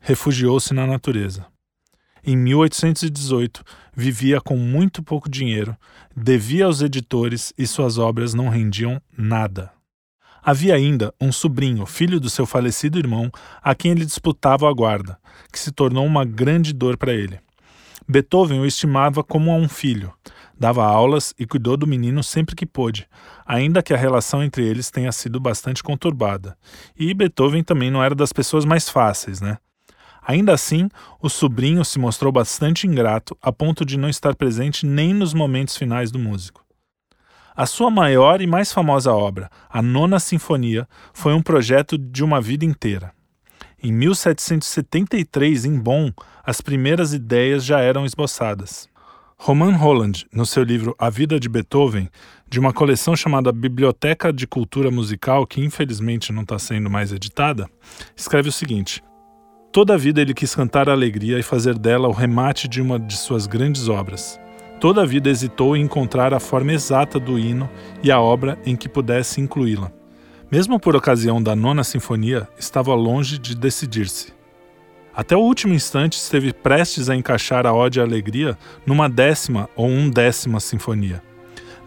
Refugiou-se 0.00 0.74
na 0.74 0.88
natureza. 0.88 1.46
Em 2.24 2.36
1818, 2.36 3.62
vivia 3.94 4.40
com 4.40 4.56
muito 4.56 5.04
pouco 5.04 5.30
dinheiro, 5.30 5.76
devia 6.16 6.64
aos 6.64 6.82
editores 6.82 7.52
e 7.56 7.64
suas 7.64 7.96
obras 7.96 8.34
não 8.34 8.48
rendiam 8.48 9.00
nada. 9.16 9.70
Havia 10.42 10.74
ainda 10.74 11.14
um 11.20 11.30
sobrinho, 11.30 11.86
filho 11.86 12.18
do 12.18 12.28
seu 12.28 12.44
falecido 12.44 12.98
irmão, 12.98 13.30
a 13.62 13.72
quem 13.72 13.92
ele 13.92 14.04
disputava 14.04 14.68
a 14.68 14.72
guarda, 14.72 15.16
que 15.52 15.60
se 15.60 15.70
tornou 15.70 16.04
uma 16.04 16.24
grande 16.24 16.72
dor 16.72 16.96
para 16.96 17.14
ele. 17.14 17.38
Beethoven 18.08 18.58
o 18.58 18.66
estimava 18.66 19.22
como 19.22 19.52
a 19.52 19.54
um 19.54 19.68
filho, 19.68 20.12
dava 20.58 20.84
aulas 20.84 21.34
e 21.38 21.46
cuidou 21.46 21.76
do 21.76 21.86
menino 21.86 22.22
sempre 22.22 22.54
que 22.54 22.66
pôde, 22.66 23.08
ainda 23.44 23.82
que 23.82 23.92
a 23.92 23.96
relação 23.96 24.42
entre 24.42 24.66
eles 24.66 24.90
tenha 24.90 25.12
sido 25.12 25.38
bastante 25.38 25.82
conturbada. 25.82 26.56
E 26.96 27.12
Beethoven 27.12 27.62
também 27.62 27.90
não 27.90 28.02
era 28.02 28.14
das 28.14 28.32
pessoas 28.32 28.64
mais 28.64 28.88
fáceis, 28.88 29.40
né? 29.40 29.58
Ainda 30.26 30.52
assim, 30.52 30.88
o 31.20 31.28
sobrinho 31.28 31.84
se 31.84 32.00
mostrou 32.00 32.32
bastante 32.32 32.86
ingrato 32.86 33.36
a 33.40 33.52
ponto 33.52 33.84
de 33.84 33.96
não 33.96 34.08
estar 34.08 34.34
presente 34.34 34.84
nem 34.84 35.14
nos 35.14 35.32
momentos 35.32 35.76
finais 35.76 36.10
do 36.10 36.18
músico. 36.18 36.64
A 37.54 37.64
sua 37.64 37.90
maior 37.90 38.42
e 38.42 38.46
mais 38.46 38.72
famosa 38.72 39.12
obra, 39.12 39.48
a 39.70 39.80
Nona 39.80 40.18
Sinfonia, 40.18 40.86
foi 41.14 41.32
um 41.32 41.40
projeto 41.40 41.96
de 41.96 42.24
uma 42.24 42.40
vida 42.40 42.64
inteira. 42.64 43.12
Em 43.82 43.92
1773, 43.92 45.64
em 45.64 45.78
Bonn, 45.78 46.10
as 46.44 46.60
primeiras 46.60 47.14
ideias 47.14 47.64
já 47.64 47.80
eram 47.80 48.04
esboçadas. 48.04 48.88
Roman 49.38 49.76
Holland, 49.76 50.26
no 50.32 50.44
seu 50.44 50.64
livro 50.64 50.96
A 50.98 51.08
Vida 51.08 51.38
de 51.38 51.48
Beethoven, 51.48 52.08
de 52.48 52.58
uma 52.58 52.72
coleção 52.72 53.14
chamada 53.14 53.52
Biblioteca 53.52 54.32
de 54.32 54.44
Cultura 54.44 54.90
Musical, 54.90 55.46
que 55.46 55.64
infelizmente 55.64 56.32
não 56.32 56.42
está 56.42 56.58
sendo 56.58 56.90
mais 56.90 57.12
editada, 57.12 57.70
escreve 58.16 58.48
o 58.48 58.52
seguinte: 58.52 59.04
Toda 59.70 59.94
a 59.94 59.96
vida 59.96 60.20
ele 60.20 60.34
quis 60.34 60.52
cantar 60.52 60.88
a 60.88 60.92
alegria 60.92 61.38
e 61.38 61.44
fazer 61.44 61.78
dela 61.78 62.08
o 62.08 62.12
remate 62.12 62.66
de 62.66 62.82
uma 62.82 62.98
de 62.98 63.16
suas 63.16 63.46
grandes 63.46 63.88
obras. 63.88 64.40
Toda 64.80 65.02
a 65.02 65.06
vida 65.06 65.30
hesitou 65.30 65.76
em 65.76 65.82
encontrar 65.82 66.34
a 66.34 66.40
forma 66.40 66.72
exata 66.72 67.20
do 67.20 67.38
hino 67.38 67.70
e 68.02 68.10
a 68.10 68.20
obra 68.20 68.58
em 68.66 68.74
que 68.74 68.88
pudesse 68.88 69.40
incluí-la. 69.40 69.92
Mesmo 70.50 70.80
por 70.80 70.96
ocasião 70.96 71.40
da 71.40 71.54
nona 71.54 71.84
sinfonia, 71.84 72.48
estava 72.58 72.94
longe 72.94 73.38
de 73.38 73.54
decidir-se. 73.54 74.35
Até 75.16 75.34
o 75.34 75.40
último 75.40 75.72
instante 75.72 76.18
esteve 76.18 76.52
prestes 76.52 77.08
a 77.08 77.16
encaixar 77.16 77.66
a 77.66 77.72
Ode 77.72 77.98
à 77.98 78.02
Alegria 78.02 78.58
numa 78.84 79.08
décima 79.08 79.66
ou 79.74 79.88
um 79.88 80.10
décima 80.10 80.60
sinfonia. 80.60 81.22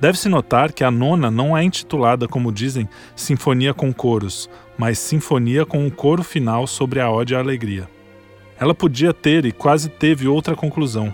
Deve-se 0.02 0.28
notar 0.28 0.74
que 0.74 0.84
a 0.84 0.90
nona 0.90 1.30
não 1.30 1.56
é 1.56 1.64
intitulada, 1.64 2.28
como 2.28 2.52
dizem, 2.52 2.90
Sinfonia 3.16 3.74
com 3.74 3.94
Coros, 3.94 4.50
mas 4.78 4.98
Sinfonia 4.98 5.64
com 5.64 5.86
um 5.86 5.90
coro 5.92 6.24
final 6.24 6.66
sobre 6.66 7.00
a 7.02 7.12
Ode 7.12 7.36
à 7.36 7.40
Alegria. 7.40 7.88
Ela 8.60 8.74
podia 8.74 9.14
ter 9.14 9.46
e 9.46 9.52
quase 9.52 9.90
teve 9.90 10.28
outra 10.28 10.56
conclusão. 10.56 11.14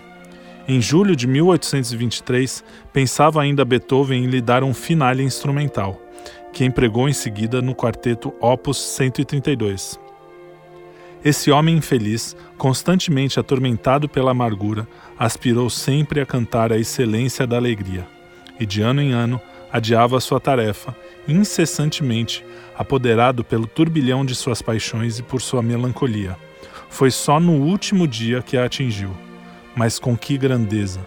Em 0.66 0.80
julho 0.80 1.14
de 1.14 1.26
1823, 1.26 2.64
pensava 2.92 3.42
ainda 3.42 3.64
Beethoven 3.64 4.24
em 4.24 4.26
lhe 4.26 4.40
dar 4.40 4.64
um 4.64 4.72
finale 4.72 5.22
instrumental, 5.22 6.00
que 6.52 6.64
empregou 6.64 7.08
em 7.08 7.12
seguida 7.12 7.60
no 7.60 7.74
quarteto 7.74 8.32
Opus 8.40 8.78
132. 8.78 10.05
Esse 11.26 11.50
homem 11.50 11.78
infeliz, 11.78 12.36
constantemente 12.56 13.40
atormentado 13.40 14.08
pela 14.08 14.30
amargura, 14.30 14.86
aspirou 15.18 15.68
sempre 15.68 16.20
a 16.20 16.24
cantar 16.24 16.72
a 16.72 16.78
excelência 16.78 17.44
da 17.44 17.56
alegria, 17.56 18.06
e 18.60 18.64
de 18.64 18.80
ano 18.80 19.02
em 19.02 19.10
ano 19.10 19.40
adiava 19.72 20.20
sua 20.20 20.38
tarefa, 20.38 20.94
incessantemente, 21.26 22.44
apoderado 22.78 23.42
pelo 23.42 23.66
turbilhão 23.66 24.24
de 24.24 24.36
suas 24.36 24.62
paixões 24.62 25.18
e 25.18 25.22
por 25.24 25.42
sua 25.42 25.62
melancolia. 25.62 26.36
Foi 26.88 27.10
só 27.10 27.40
no 27.40 27.54
último 27.54 28.06
dia 28.06 28.40
que 28.40 28.56
a 28.56 28.64
atingiu. 28.64 29.10
Mas 29.74 29.98
com 29.98 30.16
que 30.16 30.38
grandeza! 30.38 31.04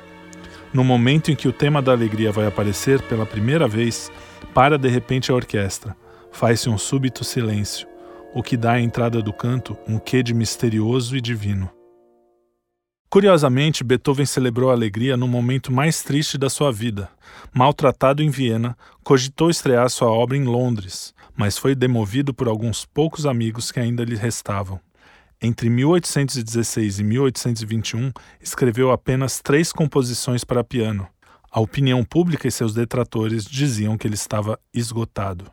No 0.73 0.83
momento 0.83 1.31
em 1.31 1.35
que 1.35 1.47
o 1.47 1.53
tema 1.53 1.81
da 1.81 1.93
alegria 1.93 2.29
vai 2.29 2.45
aparecer 2.45 3.01
pela 3.03 3.25
primeira 3.25 3.69
vez, 3.69 4.11
para 4.53 4.77
de 4.77 4.89
repente 4.89 5.31
a 5.31 5.35
orquestra. 5.35 5.95
Faz-se 6.29 6.69
um 6.69 6.77
súbito 6.77 7.23
silêncio 7.23 7.88
o 8.33 8.43
que 8.43 8.55
dá 8.55 8.73
à 8.73 8.81
entrada 8.81 9.21
do 9.21 9.33
canto 9.33 9.77
um 9.87 9.97
quê 9.97 10.21
de 10.21 10.33
misterioso 10.33 11.15
e 11.15 11.21
divino. 11.21 11.69
Curiosamente, 13.09 13.83
Beethoven 13.83 14.25
celebrou 14.25 14.69
a 14.69 14.73
alegria 14.73 15.17
no 15.17 15.27
momento 15.27 15.71
mais 15.71 16.03
triste 16.03 16.37
da 16.37 16.47
sua 16.47 16.71
vida. 16.71 17.09
Maltratado 17.51 18.21
em 18.21 18.29
Viena, 18.29 18.77
cogitou 19.03 19.49
estrear 19.49 19.89
sua 19.89 20.11
obra 20.11 20.37
em 20.37 20.43
Londres, 20.43 21.11
mas 21.35 21.57
foi 21.57 21.73
demovido 21.73 22.35
por 22.35 22.47
alguns 22.47 22.85
poucos 22.85 23.25
amigos 23.25 23.71
que 23.71 23.79
ainda 23.79 24.03
lhe 24.03 24.15
restavam. 24.15 24.79
Entre 25.41 25.69
1816 25.71 26.99
e 26.99 27.03
1821, 27.03 28.11
escreveu 28.39 28.91
apenas 28.91 29.41
três 29.41 29.71
composições 29.71 30.43
para 30.43 30.63
piano. 30.63 31.07
A 31.49 31.59
opinião 31.59 32.03
pública 32.03 32.47
e 32.47 32.51
seus 32.51 32.75
detratores 32.75 33.43
diziam 33.45 33.97
que 33.97 34.05
ele 34.05 34.13
estava 34.13 34.59
esgotado. 34.71 35.51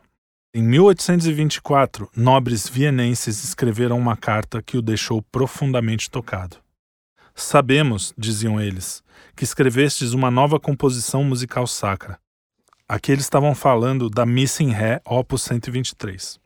Em 0.59 0.63
1824, 0.63 2.09
nobres 2.15 2.67
vienenses 2.67 3.43
escreveram 3.43 3.95
uma 3.95 4.17
carta 4.17 4.59
que 4.59 4.75
o 4.75 4.81
deixou 4.81 5.21
profundamente 5.21 6.09
tocado. 6.09 6.57
Sabemos, 7.35 8.11
diziam 8.17 8.59
eles, 8.59 9.03
que 9.35 9.43
escrevestes 9.43 10.13
uma 10.13 10.31
nova 10.31 10.59
composição 10.59 11.23
musical 11.23 11.67
sacra. 11.67 12.17
Aqui 12.89 13.11
eles 13.11 13.25
estavam 13.25 13.53
falando 13.53 14.09
da 14.09 14.25
Missa 14.25 14.63
em 14.63 14.71
Ré, 14.71 14.99
opus 15.05 15.43
123. 15.43 16.39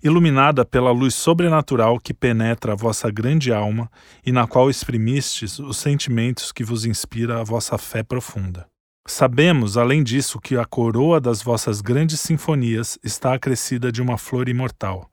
Iluminada 0.00 0.64
pela 0.64 0.92
luz 0.92 1.16
sobrenatural 1.16 1.98
que 1.98 2.14
penetra 2.14 2.74
a 2.74 2.76
vossa 2.76 3.10
grande 3.10 3.52
alma 3.52 3.90
e 4.24 4.30
na 4.30 4.46
qual 4.46 4.70
exprimistes 4.70 5.58
os 5.58 5.76
sentimentos 5.76 6.52
que 6.52 6.62
vos 6.62 6.84
inspira 6.84 7.40
a 7.40 7.42
vossa 7.42 7.76
fé 7.76 8.04
profunda. 8.04 8.69
Sabemos, 9.06 9.76
além 9.76 10.02
disso, 10.02 10.38
que 10.38 10.56
a 10.56 10.64
coroa 10.64 11.20
das 11.20 11.42
vossas 11.42 11.80
grandes 11.80 12.20
sinfonias 12.20 12.98
está 13.02 13.34
acrescida 13.34 13.90
de 13.90 14.00
uma 14.00 14.16
flor 14.16 14.48
imortal. 14.48 15.10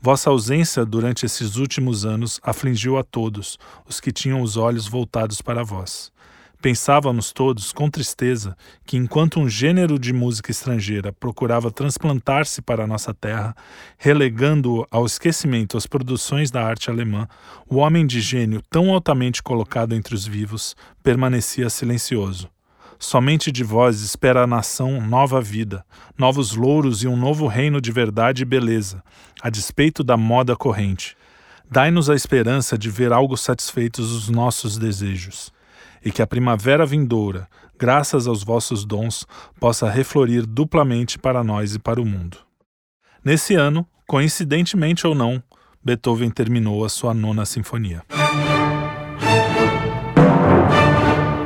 Vossa 0.00 0.30
ausência 0.30 0.84
durante 0.84 1.24
esses 1.24 1.56
últimos 1.56 2.04
anos 2.04 2.40
afligiu 2.42 2.98
a 2.98 3.04
todos 3.04 3.56
os 3.86 4.00
que 4.00 4.10
tinham 4.10 4.42
os 4.42 4.56
olhos 4.56 4.88
voltados 4.88 5.40
para 5.40 5.62
vós. 5.62 6.12
Pensávamos 6.60 7.32
todos, 7.32 7.72
com 7.72 7.88
tristeza, 7.88 8.56
que 8.84 8.96
enquanto 8.96 9.38
um 9.38 9.48
gênero 9.48 9.98
de 9.98 10.12
música 10.12 10.50
estrangeira 10.50 11.12
procurava 11.12 11.70
transplantar-se 11.70 12.60
para 12.60 12.84
a 12.84 12.86
nossa 12.86 13.14
terra, 13.14 13.54
relegando 13.96 14.86
ao 14.90 15.06
esquecimento 15.06 15.76
as 15.76 15.86
produções 15.86 16.50
da 16.50 16.64
arte 16.64 16.90
alemã, 16.90 17.28
o 17.68 17.76
homem 17.76 18.06
de 18.06 18.20
gênio 18.20 18.62
tão 18.68 18.92
altamente 18.92 19.42
colocado 19.42 19.94
entre 19.94 20.14
os 20.14 20.26
vivos 20.26 20.74
permanecia 21.02 21.70
silencioso 21.70 22.50
Somente 22.98 23.52
de 23.52 23.62
vós 23.62 24.00
espera 24.00 24.42
a 24.42 24.46
nação 24.46 25.00
nova 25.00 25.40
vida, 25.40 25.84
novos 26.16 26.54
louros 26.54 27.02
e 27.02 27.08
um 27.08 27.16
novo 27.16 27.46
reino 27.46 27.80
de 27.80 27.92
verdade 27.92 28.42
e 28.42 28.46
beleza, 28.46 29.02
a 29.42 29.50
despeito 29.50 30.02
da 30.02 30.16
moda 30.16 30.56
corrente. 30.56 31.16
Dai-nos 31.70 32.08
a 32.08 32.14
esperança 32.14 32.78
de 32.78 32.88
ver 32.88 33.12
algo 33.12 33.36
satisfeitos 33.36 34.12
os 34.12 34.28
nossos 34.28 34.78
desejos, 34.78 35.52
e 36.04 36.10
que 36.10 36.22
a 36.22 36.26
primavera 36.26 36.86
vindoura, 36.86 37.48
graças 37.78 38.26
aos 38.26 38.42
vossos 38.42 38.84
dons, 38.84 39.26
possa 39.60 39.90
reflorir 39.90 40.46
duplamente 40.46 41.18
para 41.18 41.44
nós 41.44 41.74
e 41.74 41.78
para 41.78 42.00
o 42.00 42.06
mundo. 42.06 42.38
Nesse 43.24 43.54
ano, 43.54 43.86
coincidentemente 44.06 45.06
ou 45.06 45.14
não, 45.14 45.42
Beethoven 45.84 46.30
terminou 46.30 46.84
a 46.84 46.88
sua 46.88 47.12
nona 47.12 47.44
sinfonia. 47.44 48.02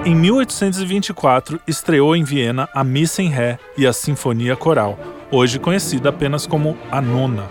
Em 0.02 0.14
1824, 0.14 1.60
estreou 1.68 2.16
em 2.16 2.24
Viena 2.24 2.66
a 2.74 2.82
Missa 2.82 3.20
em 3.20 3.28
Ré 3.28 3.58
e 3.76 3.86
a 3.86 3.92
Sinfonia 3.92 4.56
Coral, 4.56 4.98
hoje 5.30 5.58
conhecida 5.58 6.08
apenas 6.08 6.46
como 6.46 6.74
a 6.90 7.02
Nona. 7.02 7.44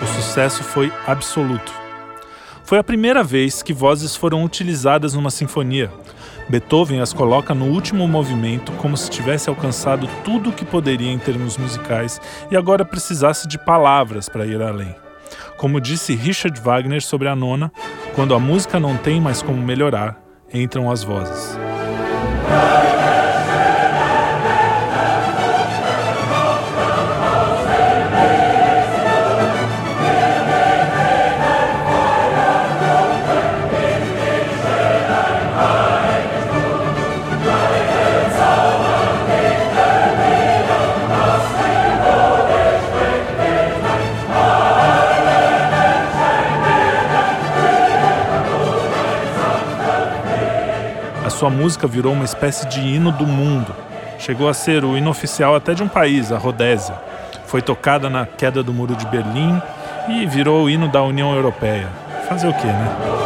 O 0.00 0.06
sucesso 0.06 0.64
foi 0.64 0.90
absoluto. 1.06 1.70
Foi 2.64 2.78
a 2.78 2.82
primeira 2.84 3.22
vez 3.22 3.62
que 3.62 3.74
vozes 3.74 4.16
foram 4.16 4.42
utilizadas 4.42 5.12
numa 5.12 5.30
sinfonia. 5.30 5.90
Beethoven 6.48 7.00
as 7.00 7.12
coloca 7.12 7.54
no 7.54 7.66
último 7.66 8.08
movimento 8.08 8.72
como 8.72 8.96
se 8.96 9.10
tivesse 9.10 9.50
alcançado 9.50 10.08
tudo 10.24 10.48
o 10.48 10.52
que 10.52 10.64
poderia 10.64 11.12
em 11.12 11.18
termos 11.18 11.58
musicais 11.58 12.18
e 12.50 12.56
agora 12.56 12.86
precisasse 12.86 13.46
de 13.46 13.58
palavras 13.58 14.30
para 14.30 14.46
ir 14.46 14.62
além. 14.62 14.94
Como 15.58 15.78
disse 15.78 16.14
Richard 16.14 16.58
Wagner 16.58 17.02
sobre 17.02 17.28
a 17.28 17.36
nona, 17.36 17.70
quando 18.14 18.34
a 18.34 18.38
música 18.38 18.80
não 18.80 18.96
tem 18.96 19.20
mais 19.20 19.42
como 19.42 19.60
melhorar, 19.60 20.18
entram 20.52 20.90
as 20.90 21.02
vozes. 21.02 21.61
Hallelujah. 22.44 23.01
Sua 51.42 51.50
música 51.50 51.88
virou 51.88 52.12
uma 52.12 52.24
espécie 52.24 52.68
de 52.68 52.78
hino 52.78 53.10
do 53.10 53.26
mundo. 53.26 53.74
Chegou 54.16 54.48
a 54.48 54.54
ser 54.54 54.84
o 54.84 54.96
hino 54.96 55.10
oficial 55.10 55.56
até 55.56 55.74
de 55.74 55.82
um 55.82 55.88
país, 55.88 56.30
a 56.30 56.38
Rodésia. 56.38 56.94
Foi 57.46 57.60
tocada 57.60 58.08
na 58.08 58.24
queda 58.24 58.62
do 58.62 58.72
Muro 58.72 58.94
de 58.94 59.04
Berlim 59.06 59.60
e 60.08 60.24
virou 60.24 60.62
o 60.62 60.70
hino 60.70 60.86
da 60.86 61.02
União 61.02 61.34
Europeia. 61.34 61.88
Fazer 62.28 62.46
o 62.46 62.54
quê, 62.54 62.68
né? 62.68 63.21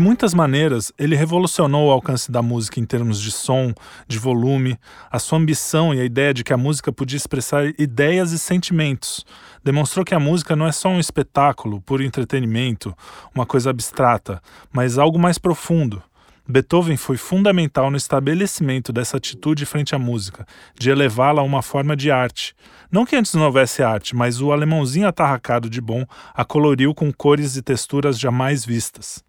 De 0.00 0.04
muitas 0.06 0.32
maneiras, 0.32 0.90
ele 0.98 1.14
revolucionou 1.14 1.88
o 1.88 1.90
alcance 1.90 2.32
da 2.32 2.40
música 2.40 2.80
em 2.80 2.86
termos 2.86 3.20
de 3.20 3.30
som, 3.30 3.70
de 4.08 4.18
volume, 4.18 4.78
a 5.10 5.18
sua 5.18 5.38
ambição 5.38 5.94
e 5.94 6.00
a 6.00 6.04
ideia 6.06 6.32
de 6.32 6.42
que 6.42 6.54
a 6.54 6.56
música 6.56 6.90
podia 6.90 7.18
expressar 7.18 7.66
ideias 7.78 8.32
e 8.32 8.38
sentimentos, 8.38 9.26
demonstrou 9.62 10.02
que 10.02 10.14
a 10.14 10.18
música 10.18 10.56
não 10.56 10.66
é 10.66 10.72
só 10.72 10.88
um 10.88 10.98
espetáculo, 10.98 11.82
por 11.82 12.00
entretenimento, 12.00 12.96
uma 13.34 13.44
coisa 13.44 13.68
abstrata, 13.68 14.40
mas 14.72 14.96
algo 14.96 15.18
mais 15.18 15.36
profundo. 15.36 16.02
Beethoven 16.48 16.96
foi 16.96 17.18
fundamental 17.18 17.90
no 17.90 17.98
estabelecimento 17.98 18.94
dessa 18.94 19.18
atitude 19.18 19.66
frente 19.66 19.94
à 19.94 19.98
música, 19.98 20.46
de 20.78 20.88
elevá-la 20.88 21.42
a 21.42 21.44
uma 21.44 21.60
forma 21.60 21.94
de 21.94 22.10
arte. 22.10 22.54
Não 22.90 23.04
que 23.04 23.16
antes 23.16 23.34
não 23.34 23.42
houvesse 23.42 23.82
arte, 23.82 24.16
mas 24.16 24.40
o 24.40 24.50
alemãozinho 24.50 25.06
atarracado 25.06 25.68
de 25.68 25.78
bom 25.78 26.06
a 26.32 26.42
coloriu 26.42 26.94
com 26.94 27.12
cores 27.12 27.54
e 27.56 27.60
texturas 27.60 28.18
jamais 28.18 28.64
vistas. 28.64 29.22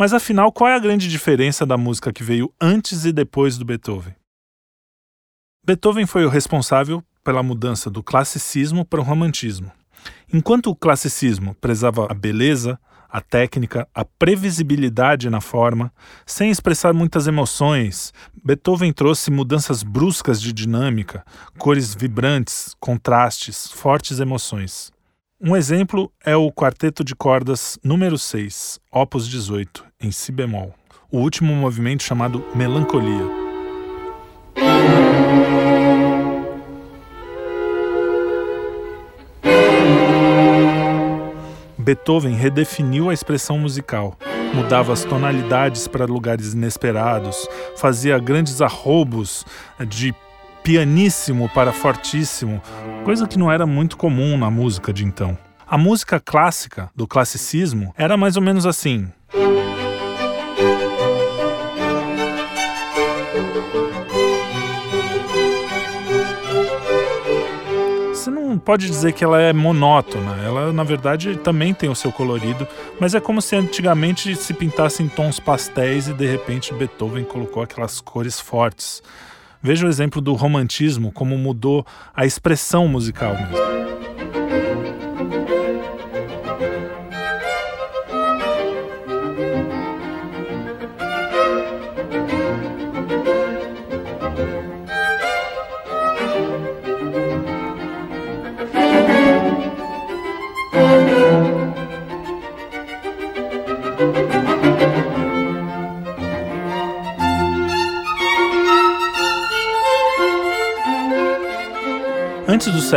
Mas 0.00 0.14
afinal, 0.14 0.50
qual 0.50 0.70
é 0.70 0.74
a 0.74 0.78
grande 0.78 1.10
diferença 1.10 1.66
da 1.66 1.76
música 1.76 2.10
que 2.10 2.24
veio 2.24 2.50
antes 2.58 3.04
e 3.04 3.12
depois 3.12 3.58
do 3.58 3.66
Beethoven? 3.66 4.14
Beethoven 5.62 6.06
foi 6.06 6.24
o 6.24 6.30
responsável 6.30 7.04
pela 7.22 7.42
mudança 7.42 7.90
do 7.90 8.02
classicismo 8.02 8.82
para 8.82 8.98
o 8.98 9.02
romantismo. 9.02 9.70
Enquanto 10.32 10.70
o 10.70 10.74
classicismo 10.74 11.54
prezava 11.56 12.10
a 12.10 12.14
beleza, 12.14 12.80
a 13.10 13.20
técnica, 13.20 13.86
a 13.94 14.02
previsibilidade 14.02 15.28
na 15.28 15.42
forma, 15.42 15.92
sem 16.24 16.50
expressar 16.50 16.94
muitas 16.94 17.26
emoções, 17.26 18.14
Beethoven 18.42 18.94
trouxe 18.94 19.30
mudanças 19.30 19.82
bruscas 19.82 20.40
de 20.40 20.50
dinâmica, 20.50 21.22
cores 21.58 21.94
vibrantes, 21.94 22.74
contrastes, 22.80 23.70
fortes 23.70 24.18
emoções. 24.18 24.90
Um 25.42 25.56
exemplo 25.56 26.12
é 26.22 26.36
o 26.36 26.52
quarteto 26.52 27.02
de 27.02 27.16
cordas 27.16 27.78
número 27.82 28.18
6, 28.18 28.78
opus 28.92 29.26
18, 29.26 29.82
em 29.98 30.10
si 30.10 30.30
bemol, 30.30 30.74
o 31.10 31.16
último 31.16 31.54
movimento 31.54 32.02
chamado 32.02 32.44
Melancolia. 32.54 33.24
Beethoven 41.78 42.34
redefiniu 42.34 43.08
a 43.08 43.14
expressão 43.14 43.58
musical, 43.58 44.18
mudava 44.54 44.92
as 44.92 45.04
tonalidades 45.04 45.88
para 45.88 46.04
lugares 46.04 46.52
inesperados, 46.52 47.48
fazia 47.78 48.18
grandes 48.18 48.60
arrobos 48.60 49.46
de 49.88 50.14
pianíssimo 50.70 51.48
para 51.48 51.72
fortíssimo, 51.72 52.62
coisa 53.04 53.26
que 53.26 53.36
não 53.36 53.50
era 53.50 53.66
muito 53.66 53.96
comum 53.96 54.38
na 54.38 54.48
música 54.48 54.92
de 54.92 55.04
então. 55.04 55.36
A 55.66 55.76
música 55.76 56.20
clássica, 56.20 56.88
do 56.94 57.08
classicismo, 57.08 57.92
era 57.98 58.16
mais 58.16 58.36
ou 58.36 58.42
menos 58.42 58.64
assim. 58.64 59.08
pode 68.64 68.86
dizer 68.86 69.12
que 69.14 69.24
ela 69.24 69.40
é 69.40 69.52
monótona. 69.52 70.36
Ela, 70.44 70.72
na 70.72 70.84
verdade, 70.84 71.36
também 71.36 71.72
tem 71.72 71.88
o 71.88 71.94
seu 71.94 72.12
colorido, 72.12 72.68
mas 73.00 73.14
é 73.14 73.20
como 73.20 73.40
se 73.40 73.56
antigamente 73.56 74.36
se 74.36 74.52
pintassem 74.52 75.08
tons 75.08 75.40
pastéis 75.40 76.08
e 76.08 76.12
de 76.12 76.26
repente 76.26 76.74
Beethoven 76.74 77.24
colocou 77.24 77.62
aquelas 77.62 78.00
cores 78.00 78.38
fortes. 78.38 79.02
Veja 79.62 79.86
o 79.86 79.88
exemplo 79.88 80.22
do 80.22 80.32
romantismo, 80.32 81.12
como 81.12 81.36
mudou 81.36 81.86
a 82.14 82.24
expressão 82.24 82.88
musical 82.88 83.34
mesmo. 83.34 83.56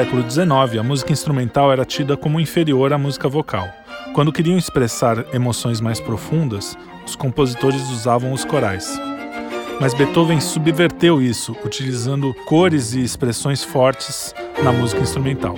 Século 0.04 0.30
XIX, 0.30 0.80
a 0.80 0.84
música 0.84 1.13
instrumental 1.13 1.72
era 1.72 1.86
tida 1.86 2.18
como 2.18 2.38
inferior 2.38 2.92
à 2.92 2.98
música 2.98 3.30
vocal. 3.30 3.70
Quando 4.13 4.34
queriam 4.34 4.58
expressar 4.58 5.34
emoções 5.34 5.80
mais 5.80 6.02
profundas, 6.02 6.78
os 7.06 7.16
compositores 7.16 7.82
usavam 7.89 8.34
os 8.34 8.44
corais. 8.44 9.00
Mas 9.80 9.94
Beethoven 9.94 10.42
subverteu 10.42 11.22
isso, 11.22 11.56
utilizando 11.63 12.34
cores 12.46 12.94
e 12.94 13.02
expressões 13.02 13.63
fortes 13.63 14.36
na 14.62 14.74
música 14.74 15.02
instrumental. 15.02 15.56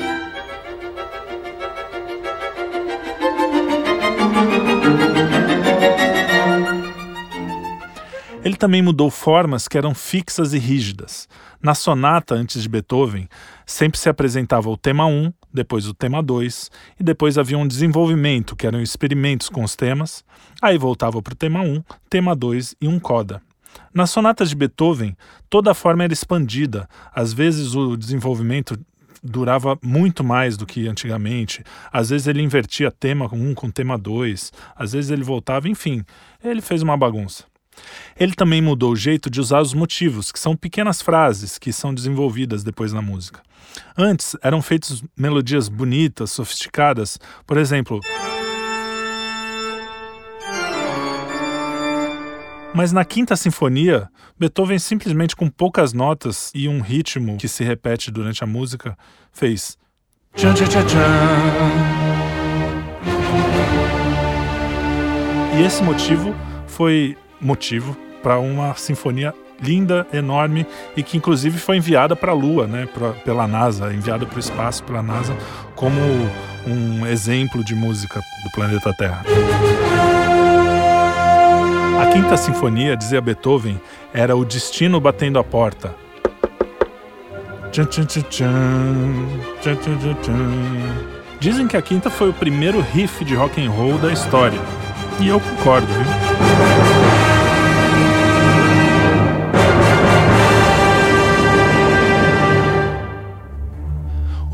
Ele 8.55 8.59
também 8.61 8.81
mudou 8.81 9.11
formas 9.11 9.67
que 9.67 9.77
eram 9.77 9.93
fixas 9.93 10.53
e 10.53 10.57
rígidas. 10.57 11.27
Na 11.61 11.75
sonata 11.75 12.35
antes 12.35 12.61
de 12.61 12.69
Beethoven, 12.69 13.27
sempre 13.65 13.99
se 13.99 14.07
apresentava 14.07 14.69
o 14.69 14.77
tema 14.77 15.05
1, 15.05 15.33
depois 15.53 15.85
o 15.89 15.93
tema 15.93 16.23
2, 16.23 16.71
e 16.97 17.03
depois 17.03 17.37
havia 17.37 17.57
um 17.57 17.67
desenvolvimento, 17.67 18.55
que 18.55 18.65
eram 18.65 18.81
experimentos 18.81 19.49
com 19.49 19.61
os 19.61 19.75
temas, 19.75 20.23
aí 20.61 20.77
voltava 20.77 21.21
para 21.21 21.33
o 21.33 21.35
tema 21.35 21.59
1, 21.59 21.83
tema 22.09 22.33
2 22.33 22.77
e 22.79 22.87
um 22.87 22.97
coda. 22.97 23.41
Nas 23.93 24.09
sonatas 24.11 24.51
de 24.51 24.55
Beethoven, 24.55 25.17
toda 25.49 25.71
a 25.71 25.75
forma 25.75 26.05
era 26.05 26.13
expandida, 26.13 26.87
às 27.13 27.33
vezes 27.33 27.75
o 27.75 27.97
desenvolvimento 27.97 28.79
durava 29.21 29.77
muito 29.83 30.23
mais 30.23 30.55
do 30.55 30.65
que 30.65 30.87
antigamente. 30.87 31.61
Às 31.91 32.09
vezes 32.09 32.25
ele 32.25 32.41
invertia 32.41 32.89
tema 32.89 33.27
1 33.29 33.53
com 33.53 33.69
tema 33.69 33.97
2, 33.97 34.53
às 34.77 34.93
vezes 34.93 35.11
ele 35.11 35.25
voltava, 35.25 35.67
enfim, 35.67 36.05
ele 36.41 36.61
fez 36.61 36.81
uma 36.81 36.95
bagunça. 36.95 37.43
Ele 38.17 38.33
também 38.33 38.61
mudou 38.61 38.93
o 38.93 38.95
jeito 38.95 39.29
de 39.29 39.39
usar 39.39 39.61
os 39.61 39.73
motivos, 39.73 40.31
que 40.31 40.39
são 40.39 40.55
pequenas 40.55 41.01
frases 41.01 41.57
que 41.57 41.73
são 41.73 41.93
desenvolvidas 41.93 42.63
depois 42.63 42.93
na 42.93 43.01
música. 43.01 43.41
Antes 43.97 44.35
eram 44.41 44.61
feitas 44.61 45.03
melodias 45.17 45.67
bonitas, 45.67 46.31
sofisticadas, 46.31 47.19
por 47.45 47.57
exemplo. 47.57 47.99
Mas 52.73 52.91
na 52.91 53.05
Quinta 53.05 53.37
Sinfonia, 53.37 54.09
Beethoven, 54.37 54.77
simplesmente 54.79 55.33
com 55.33 55.49
poucas 55.49 55.93
notas 55.93 56.51
e 56.53 56.67
um 56.67 56.81
ritmo 56.81 57.37
que 57.37 57.47
se 57.47 57.63
repete 57.63 58.11
durante 58.11 58.43
a 58.43 58.47
música, 58.47 58.97
fez. 59.31 59.77
E 65.57 65.63
esse 65.63 65.81
motivo 65.81 66.35
foi 66.67 67.17
motivo 67.39 67.95
para 68.21 68.39
uma 68.39 68.73
sinfonia 68.75 69.33
linda, 69.61 70.05
enorme 70.11 70.65
e 70.95 71.03
que 71.03 71.17
inclusive 71.17 71.57
foi 71.57 71.77
enviada 71.77 72.15
para 72.15 72.31
a 72.31 72.35
Lua, 72.35 72.67
né, 72.67 72.87
pra, 72.93 73.11
pela 73.11 73.47
NASA, 73.47 73.93
enviada 73.93 74.25
para 74.25 74.35
o 74.35 74.39
espaço 74.39 74.83
pela 74.83 75.01
NASA 75.01 75.35
como 75.75 75.99
um 76.67 77.05
exemplo 77.05 77.63
de 77.63 77.75
música 77.75 78.19
do 78.43 78.51
planeta 78.51 78.93
Terra. 78.93 79.23
A 82.01 82.07
Quinta 82.07 82.35
Sinfonia, 82.35 82.97
dizia 82.97 83.21
Beethoven, 83.21 83.79
era 84.13 84.35
o 84.35 84.43
destino 84.43 84.99
batendo 84.99 85.39
a 85.39 85.43
porta. 85.43 85.95
Dizem 91.39 91.67
que 91.67 91.77
a 91.77 91.81
Quinta 91.81 92.09
foi 92.09 92.29
o 92.29 92.33
primeiro 92.33 92.79
riff 92.81 93.23
de 93.23 93.35
rock 93.35 93.63
and 93.63 93.69
roll 93.69 93.97
da 93.97 94.11
história. 94.11 94.59
E 95.19 95.27
eu 95.27 95.39
concordo, 95.39 95.87
viu? 95.87 96.74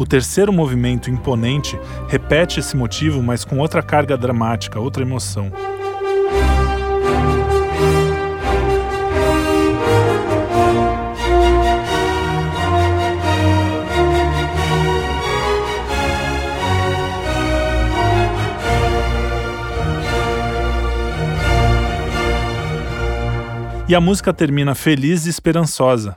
O 0.01 0.05
terceiro 0.05 0.51
movimento 0.51 1.11
imponente 1.11 1.79
repete 2.07 2.59
esse 2.59 2.75
motivo, 2.75 3.21
mas 3.21 3.45
com 3.45 3.59
outra 3.59 3.83
carga 3.83 4.17
dramática, 4.17 4.79
outra 4.79 5.03
emoção. 5.03 5.51
E 23.87 23.93
a 23.93 24.01
música 24.01 24.33
termina 24.33 24.73
feliz 24.73 25.27
e 25.27 25.29
esperançosa. 25.29 26.15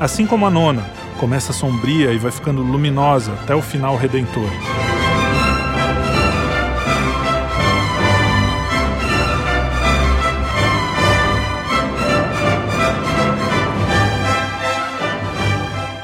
Assim 0.00 0.26
como 0.26 0.46
a 0.46 0.50
nona, 0.50 0.88
começa 1.18 1.52
sombria 1.52 2.12
e 2.12 2.18
vai 2.18 2.30
ficando 2.30 2.62
luminosa 2.62 3.32
até 3.32 3.52
o 3.52 3.60
final 3.60 3.96
redentor. 3.96 4.48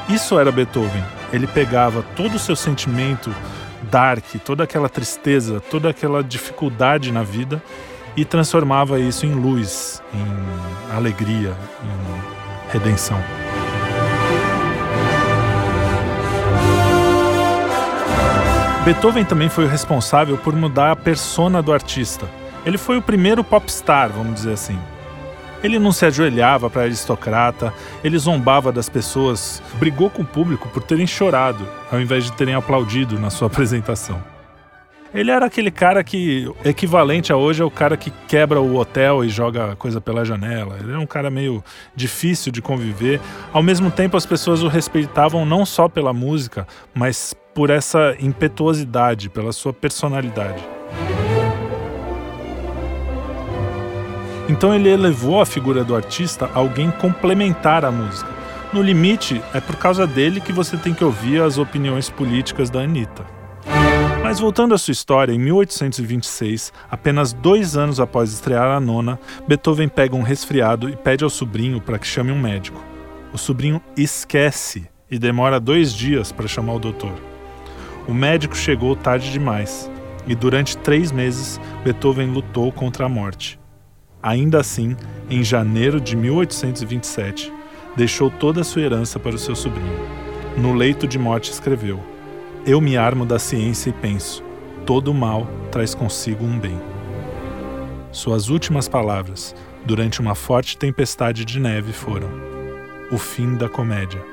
Isso 0.09 0.37
era 0.37 0.51
Beethoven. 0.51 1.03
Ele 1.31 1.47
pegava 1.47 2.03
todo 2.17 2.35
o 2.35 2.39
seu 2.39 2.55
sentimento 2.55 3.33
dark, 3.89 4.25
toda 4.43 4.65
aquela 4.65 4.89
tristeza, 4.89 5.61
toda 5.71 5.89
aquela 5.89 6.21
dificuldade 6.21 7.13
na 7.13 7.23
vida 7.23 7.63
e 8.15 8.25
transformava 8.25 8.99
isso 8.99 9.25
em 9.25 9.33
luz, 9.33 10.01
em 10.13 10.95
alegria, 10.95 11.55
em 11.83 12.71
redenção. 12.71 13.44
Beethoven 18.85 19.25
também 19.25 19.49
foi 19.49 19.65
o 19.65 19.67
responsável 19.67 20.37
por 20.37 20.55
mudar 20.55 20.91
a 20.91 20.95
persona 20.95 21.59
do 21.59 21.73
artista. 21.73 22.29
Ele 22.63 22.77
foi 22.77 22.97
o 22.97 23.01
primeiro 23.01 23.43
popstar, 23.43 24.11
vamos 24.11 24.35
dizer 24.35 24.53
assim. 24.53 24.77
Ele 25.63 25.79
não 25.79 25.91
se 25.91 26.05
ajoelhava 26.05 26.69
para 26.69 26.83
aristocrata, 26.83 27.73
ele 28.03 28.15
zombava 28.19 28.71
das 28.71 28.87
pessoas, 28.87 29.59
brigou 29.79 30.11
com 30.11 30.21
o 30.21 30.25
público 30.25 30.69
por 30.69 30.83
terem 30.83 31.07
chorado, 31.07 31.67
ao 31.91 31.99
invés 31.99 32.25
de 32.25 32.33
terem 32.33 32.53
aplaudido 32.53 33.19
na 33.19 33.31
sua 33.31 33.47
apresentação. 33.49 34.34
Ele 35.15 35.31
era 35.31 35.45
aquele 35.45 35.71
cara 35.71 36.03
que, 36.03 36.51
equivalente 36.65 37.31
a 37.31 37.37
hoje, 37.37 37.61
é 37.61 37.65
o 37.65 37.71
cara 37.71 37.95
que 37.95 38.11
quebra 38.27 38.59
o 38.59 38.75
hotel 38.75 39.23
e 39.23 39.29
joga 39.29 39.73
coisa 39.77 40.01
pela 40.01 40.25
janela. 40.25 40.75
Ele 40.77 40.91
era 40.91 40.99
um 40.99 41.05
cara 41.05 41.29
meio 41.29 41.63
difícil 41.95 42.51
de 42.51 42.61
conviver. 42.61 43.21
Ao 43.53 43.63
mesmo 43.63 43.89
tempo, 43.89 44.17
as 44.17 44.25
pessoas 44.25 44.61
o 44.61 44.67
respeitavam 44.67 45.45
não 45.45 45.65
só 45.65 45.87
pela 45.87 46.11
música, 46.11 46.67
mas 46.93 47.33
por 47.53 47.69
essa 47.69 48.13
impetuosidade, 48.19 49.29
pela 49.29 49.53
sua 49.53 49.71
personalidade. 49.71 50.61
Então 54.49 54.75
ele 54.75 54.89
elevou 54.89 55.39
a 55.39 55.45
figura 55.45 55.85
do 55.85 55.95
artista 55.95 56.49
a 56.53 56.59
alguém 56.59 56.91
complementar 56.91 57.85
a 57.85 57.91
música. 57.91 58.29
No 58.73 58.81
limite, 58.81 59.41
é 59.53 59.61
por 59.61 59.77
causa 59.77 60.05
dele 60.05 60.41
que 60.41 60.51
você 60.51 60.75
tem 60.75 60.93
que 60.93 61.05
ouvir 61.05 61.41
as 61.41 61.57
opiniões 61.57 62.09
políticas 62.09 62.69
da 62.69 62.81
Anitta. 62.81 63.34
Mas 64.35 64.41
voltando 64.41 64.73
à 64.75 64.77
sua 64.77 64.91
história, 64.91 65.31
em 65.31 65.39
1826, 65.39 66.73
apenas 66.91 67.31
dois 67.31 67.77
anos 67.77 68.01
após 68.01 68.33
estrear 68.33 68.67
a 68.67 68.81
nona, 68.81 69.17
Beethoven 69.47 69.87
pega 69.87 70.13
um 70.13 70.23
resfriado 70.23 70.89
e 70.89 70.95
pede 70.97 71.23
ao 71.23 71.29
sobrinho 71.29 71.79
para 71.79 71.97
que 71.97 72.05
chame 72.05 72.33
um 72.33 72.41
médico. 72.41 72.83
O 73.31 73.37
sobrinho 73.37 73.81
esquece 73.95 74.89
e 75.09 75.17
demora 75.17 75.57
dois 75.57 75.93
dias 75.93 76.33
para 76.33 76.49
chamar 76.49 76.73
o 76.73 76.79
doutor. 76.79 77.13
O 78.09 78.13
médico 78.13 78.57
chegou 78.57 78.93
tarde 78.93 79.31
demais 79.31 79.89
e 80.27 80.35
durante 80.35 80.75
três 80.79 81.13
meses 81.13 81.57
Beethoven 81.85 82.27
lutou 82.27 82.73
contra 82.73 83.05
a 83.05 83.09
morte. 83.09 83.57
Ainda 84.21 84.59
assim, 84.59 84.97
em 85.29 85.45
janeiro 85.45 86.01
de 86.01 86.13
1827, 86.13 87.53
deixou 87.95 88.29
toda 88.29 88.59
a 88.59 88.65
sua 88.65 88.81
herança 88.81 89.17
para 89.17 89.35
o 89.35 89.39
seu 89.39 89.55
sobrinho. 89.55 89.97
No 90.57 90.73
leito 90.73 91.07
de 91.07 91.17
morte 91.17 91.51
escreveu: 91.51 92.14
Eu 92.65 92.81
me 92.81 92.97
armo 92.97 93.25
da 93.25 93.37
ciência 93.37 93.89
e 93.89 93.93
penso: 93.93 94.43
todo 94.85 95.13
mal 95.13 95.47
traz 95.71 95.93
consigo 95.93 96.43
um 96.43 96.59
bem. 96.59 96.79
Suas 98.11 98.49
últimas 98.49 98.87
palavras, 98.87 99.55
durante 99.85 100.19
uma 100.19 100.35
forte 100.35 100.77
tempestade 100.77 101.45
de 101.45 101.59
neve, 101.59 101.93
foram: 101.93 102.29
O 103.11 103.17
fim 103.17 103.55
da 103.55 103.69
comédia. 103.69 104.23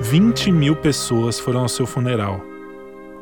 20 0.00 0.50
mil 0.50 0.74
pessoas 0.74 1.38
foram 1.38 1.60
ao 1.60 1.68
seu 1.68 1.86
funeral 1.86 2.40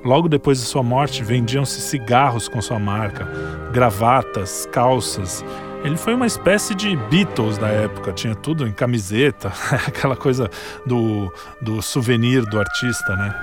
Logo 0.04 0.28
depois 0.28 0.59
de 0.59 0.64
sua 0.64 0.82
morte, 0.82 1.24
vendiam-se 1.24 1.80
cigarros 1.80 2.48
com 2.48 2.62
sua 2.62 2.78
marca, 2.78 3.28
gravatas, 3.72 4.66
calças. 4.70 5.44
Ele 5.84 5.96
foi 5.96 6.14
uma 6.14 6.26
espécie 6.26 6.74
de 6.74 6.96
Beatles 6.96 7.56
da 7.56 7.68
época, 7.68 8.12
tinha 8.12 8.34
tudo 8.34 8.66
em 8.66 8.72
camiseta, 8.72 9.52
aquela 9.86 10.16
coisa 10.16 10.50
do, 10.84 11.32
do 11.60 11.80
souvenir 11.80 12.44
do 12.44 12.58
artista, 12.58 13.16
né? 13.16 13.34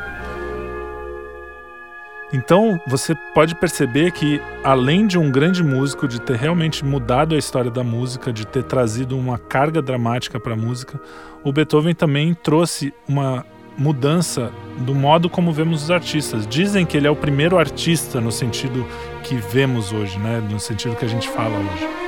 Então 2.34 2.80
você 2.86 3.16
pode 3.34 3.56
perceber 3.56 4.12
que, 4.12 4.42
além 4.64 5.08
de 5.08 5.18
um 5.18 5.32
grande 5.32 5.64
músico, 5.64 6.08
de 6.08 6.20
ter 6.20 6.36
realmente 6.36 6.84
mudado 6.84 7.34
a 7.34 7.38
história 7.38 7.72
da 7.72 7.84
música, 7.84 8.34
de 8.34 8.46
ter 8.46 8.64
trazido 8.64 9.18
uma 9.18 9.38
carga 9.38 9.82
dramática 9.82 10.38
para 10.38 10.54
a 10.54 10.58
música, 10.58 11.00
o 11.44 11.54
Beethoven 11.54 11.96
também 11.96 12.34
trouxe 12.34 12.94
uma 13.08 13.46
mudança 13.78 14.52
do 14.80 14.94
modo 14.94 15.30
como 15.30 15.54
vemos 15.54 15.84
os 15.84 15.92
artistas. 15.92 16.46
Dizem 16.46 16.86
que 16.86 16.98
ele 16.98 17.08
é 17.08 17.12
o 17.12 17.16
primeiro 17.16 17.58
artista 17.58 18.20
no 18.20 18.32
sentido 18.32 18.86
que 19.24 19.36
vemos 19.36 19.94
hoje, 19.94 20.20
né? 20.20 20.46
no 20.52 20.60
sentido 20.60 20.96
que 20.96 21.06
a 21.06 21.10
gente 21.10 21.30
fala 21.30 21.58
hoje. 21.58 22.05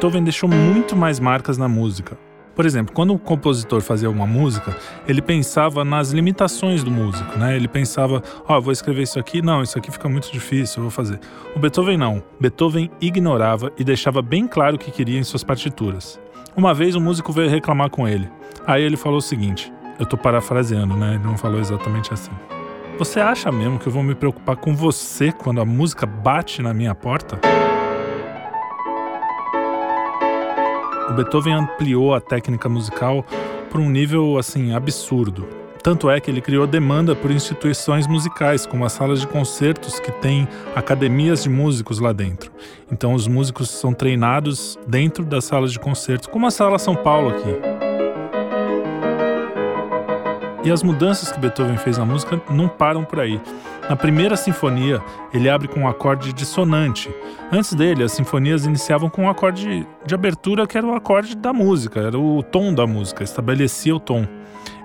Beethoven 0.00 0.24
deixou 0.24 0.48
muito 0.48 0.96
mais 0.96 1.20
marcas 1.20 1.58
na 1.58 1.68
música. 1.68 2.16
Por 2.56 2.64
exemplo, 2.64 2.94
quando 2.94 3.12
o 3.12 3.18
compositor 3.18 3.82
fazia 3.82 4.08
uma 4.08 4.26
música, 4.26 4.74
ele 5.06 5.20
pensava 5.20 5.84
nas 5.84 6.10
limitações 6.10 6.82
do 6.82 6.90
músico, 6.90 7.38
né? 7.38 7.54
Ele 7.54 7.68
pensava, 7.68 8.22
ó, 8.48 8.56
oh, 8.56 8.62
vou 8.62 8.72
escrever 8.72 9.02
isso 9.02 9.18
aqui, 9.18 9.42
não, 9.42 9.62
isso 9.62 9.76
aqui 9.76 9.90
fica 9.90 10.08
muito 10.08 10.32
difícil, 10.32 10.78
eu 10.78 10.84
vou 10.84 10.90
fazer. 10.90 11.20
O 11.54 11.58
Beethoven 11.58 11.98
não. 11.98 12.22
Beethoven 12.40 12.90
ignorava 12.98 13.70
e 13.76 13.84
deixava 13.84 14.22
bem 14.22 14.46
claro 14.46 14.76
o 14.76 14.78
que 14.78 14.90
queria 14.90 15.18
em 15.18 15.22
suas 15.22 15.44
partituras. 15.44 16.18
Uma 16.56 16.72
vez 16.72 16.96
um 16.96 17.00
músico 17.00 17.30
veio 17.30 17.50
reclamar 17.50 17.90
com 17.90 18.08
ele. 18.08 18.26
Aí 18.66 18.82
ele 18.82 18.96
falou 18.96 19.18
o 19.18 19.22
seguinte: 19.22 19.70
eu 19.98 20.06
tô 20.06 20.16
parafraseando, 20.16 20.96
né? 20.96 21.16
Ele 21.16 21.24
não 21.24 21.36
falou 21.36 21.60
exatamente 21.60 22.10
assim. 22.10 22.32
Você 22.98 23.20
acha 23.20 23.52
mesmo 23.52 23.78
que 23.78 23.86
eu 23.86 23.92
vou 23.92 24.02
me 24.02 24.14
preocupar 24.14 24.56
com 24.56 24.74
você 24.74 25.30
quando 25.30 25.60
a 25.60 25.64
música 25.66 26.06
bate 26.06 26.62
na 26.62 26.72
minha 26.72 26.94
porta? 26.94 27.38
O 31.10 31.12
Beethoven 31.12 31.54
ampliou 31.54 32.14
a 32.14 32.20
técnica 32.20 32.68
musical 32.68 33.26
por 33.68 33.80
um 33.80 33.90
nível 33.90 34.38
assim 34.38 34.72
absurdo. 34.72 35.44
Tanto 35.82 36.08
é 36.08 36.20
que 36.20 36.30
ele 36.30 36.40
criou 36.40 36.68
demanda 36.68 37.16
por 37.16 37.32
instituições 37.32 38.06
musicais, 38.06 38.64
como 38.64 38.84
as 38.84 38.92
salas 38.92 39.20
de 39.20 39.26
concertos 39.26 39.98
que 39.98 40.12
têm 40.12 40.46
academias 40.76 41.42
de 41.42 41.48
músicos 41.48 41.98
lá 41.98 42.12
dentro. 42.12 42.52
Então 42.92 43.12
os 43.12 43.26
músicos 43.26 43.70
são 43.70 43.92
treinados 43.92 44.78
dentro 44.86 45.24
das 45.24 45.44
salas 45.44 45.72
de 45.72 45.80
concertos, 45.80 46.28
como 46.28 46.46
a 46.46 46.50
Sala 46.50 46.78
São 46.78 46.94
Paulo 46.94 47.30
aqui. 47.30 47.69
E 50.62 50.70
as 50.70 50.82
mudanças 50.82 51.32
que 51.32 51.40
Beethoven 51.40 51.78
fez 51.78 51.96
na 51.96 52.04
música 52.04 52.40
não 52.50 52.68
param 52.68 53.02
por 53.02 53.18
aí. 53.18 53.40
Na 53.88 53.96
primeira 53.96 54.36
sinfonia, 54.36 55.02
ele 55.32 55.48
abre 55.48 55.66
com 55.66 55.80
um 55.80 55.88
acorde 55.88 56.32
dissonante. 56.34 57.10
Antes 57.50 57.72
dele, 57.72 58.04
as 58.04 58.12
sinfonias 58.12 58.66
iniciavam 58.66 59.08
com 59.08 59.22
um 59.22 59.30
acorde 59.30 59.86
de 60.04 60.14
abertura 60.14 60.66
que 60.66 60.76
era 60.76 60.86
o 60.86 60.94
acorde 60.94 61.34
da 61.34 61.52
música, 61.52 62.00
era 62.00 62.18
o 62.18 62.42
tom 62.42 62.74
da 62.74 62.86
música, 62.86 63.24
estabelecia 63.24 63.96
o 63.96 63.98
tom. 64.00 64.26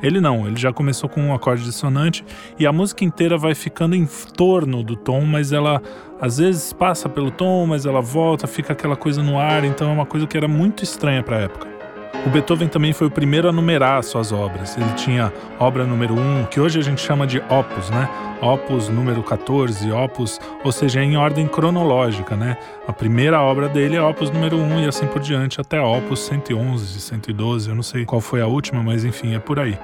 Ele 0.01 0.21
não, 0.21 0.47
ele 0.47 0.55
já 0.55 0.71
começou 0.71 1.09
com 1.09 1.21
um 1.21 1.33
acorde 1.33 1.63
dissonante 1.63 2.25
e 2.57 2.65
a 2.65 2.71
música 2.71 3.03
inteira 3.03 3.37
vai 3.37 3.53
ficando 3.53 3.95
em 3.95 4.07
torno 4.35 4.81
do 4.81 4.95
tom, 4.95 5.21
mas 5.21 5.51
ela 5.51 5.81
às 6.19 6.37
vezes 6.37 6.71
passa 6.71 7.09
pelo 7.09 7.31
tom, 7.31 7.65
mas 7.65 7.85
ela 7.85 8.01
volta, 8.01 8.47
fica 8.47 8.73
aquela 8.73 8.95
coisa 8.95 9.21
no 9.21 9.37
ar, 9.37 9.63
então 9.63 9.89
é 9.89 9.93
uma 9.93 10.05
coisa 10.05 10.25
que 10.25 10.37
era 10.37 10.47
muito 10.47 10.83
estranha 10.83 11.21
para 11.21 11.37
a 11.37 11.39
época. 11.41 11.74
O 12.25 12.29
Beethoven 12.29 12.67
também 12.67 12.91
foi 12.91 13.07
o 13.07 13.11
primeiro 13.11 13.47
a 13.47 13.51
numerar 13.51 14.03
suas 14.03 14.31
obras. 14.31 14.75
Ele 14.77 14.91
tinha 14.93 15.31
obra 15.59 15.85
número 15.85 16.15
1, 16.15 16.45
que 16.45 16.59
hoje 16.59 16.79
a 16.79 16.81
gente 16.81 17.01
chama 17.01 17.27
de 17.27 17.39
opus, 17.49 17.89
né? 17.89 18.09
Opus 18.41 18.89
número 18.89 19.21
14, 19.23 19.91
opus, 19.91 20.39
ou 20.63 20.71
seja, 20.71 21.03
em 21.03 21.17
ordem 21.17 21.47
cronológica, 21.47 22.35
né? 22.35 22.57
A 22.87 22.93
primeira 22.93 23.41
obra 23.41 23.69
dele 23.69 23.95
é 23.95 24.01
opus 24.01 24.31
número 24.31 24.57
1 24.57 24.81
e 24.81 24.87
assim 24.87 25.05
por 25.05 25.21
diante 25.21 25.61
até 25.61 25.79
opus 25.79 26.21
111, 26.21 26.99
112, 26.99 27.69
eu 27.69 27.75
não 27.75 27.83
sei 27.83 28.05
qual 28.05 28.19
foi 28.19 28.41
a 28.41 28.47
última, 28.47 28.81
mas 28.81 29.05
enfim, 29.05 29.35
é 29.35 29.39
por 29.39 29.59
aí. 29.59 29.77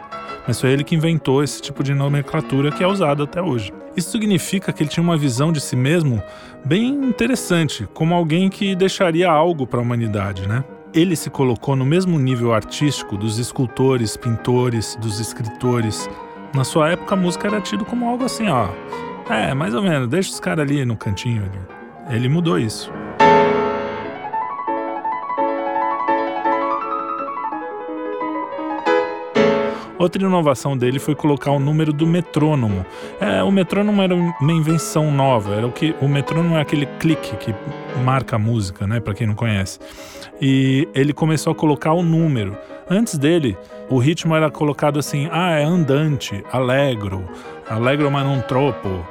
Mas 0.47 0.59
foi 0.59 0.71
ele 0.71 0.83
que 0.83 0.95
inventou 0.95 1.43
esse 1.43 1.61
tipo 1.61 1.83
de 1.83 1.93
nomenclatura 1.93 2.71
que 2.71 2.83
é 2.83 2.87
usado 2.87 3.21
até 3.21 3.41
hoje. 3.41 3.71
Isso 3.95 4.09
significa 4.09 4.73
que 4.73 4.81
ele 4.81 4.89
tinha 4.89 5.03
uma 5.03 5.17
visão 5.17 5.51
de 5.51 5.61
si 5.61 5.75
mesmo 5.75 6.21
bem 6.65 6.89
interessante, 6.89 7.87
como 7.93 8.15
alguém 8.15 8.49
que 8.49 8.75
deixaria 8.75 9.29
algo 9.29 9.67
para 9.67 9.79
a 9.79 9.83
humanidade, 9.83 10.47
né? 10.47 10.63
Ele 10.93 11.15
se 11.15 11.29
colocou 11.29 11.75
no 11.75 11.85
mesmo 11.85 12.19
nível 12.19 12.53
artístico 12.53 13.17
dos 13.17 13.37
escultores, 13.37 14.17
pintores, 14.17 14.97
dos 14.99 15.19
escritores. 15.19 16.09
Na 16.53 16.63
sua 16.63 16.91
época, 16.91 17.15
a 17.15 17.17
música 17.17 17.47
era 17.47 17.61
tido 17.61 17.85
como 17.85 18.07
algo 18.07 18.25
assim, 18.25 18.47
ó. 18.49 18.67
É, 19.29 19.53
mais 19.53 19.73
ou 19.73 19.81
menos, 19.81 20.07
deixa 20.09 20.31
os 20.31 20.39
caras 20.39 20.67
ali 20.67 20.83
no 20.83 20.97
cantinho. 20.97 21.49
Ele 22.09 22.27
mudou 22.27 22.59
isso. 22.59 22.91
Outra 30.01 30.19
inovação 30.19 30.75
dele 30.75 30.97
foi 30.97 31.13
colocar 31.13 31.51
o 31.51 31.59
número 31.59 31.93
do 31.93 32.07
metrônomo. 32.07 32.83
É, 33.19 33.43
o 33.43 33.51
metrônomo 33.51 34.01
era 34.01 34.15
uma 34.15 34.51
invenção 34.51 35.11
nova, 35.11 35.53
era 35.53 35.67
o 35.67 35.71
que 35.71 35.93
o 36.01 36.07
metrônomo 36.07 36.57
é 36.57 36.61
aquele 36.61 36.87
clique 36.87 37.37
que 37.37 37.53
marca 38.03 38.35
a 38.35 38.39
música, 38.39 38.87
né, 38.87 38.99
para 38.99 39.13
quem 39.13 39.27
não 39.27 39.35
conhece. 39.35 39.77
E 40.41 40.89
ele 40.95 41.13
começou 41.13 41.51
a 41.51 41.55
colocar 41.55 41.93
o 41.93 42.01
número. 42.01 42.57
Antes 42.89 43.15
dele, 43.15 43.55
o 43.91 43.99
ritmo 43.99 44.35
era 44.35 44.49
colocado 44.49 44.97
assim: 44.97 45.29
ah, 45.31 45.51
é 45.51 45.63
andante, 45.63 46.43
alegro, 46.51 47.23
alegro 47.69 48.09
mas 48.09 48.25
não 48.25 48.41
tropo. 48.41 49.05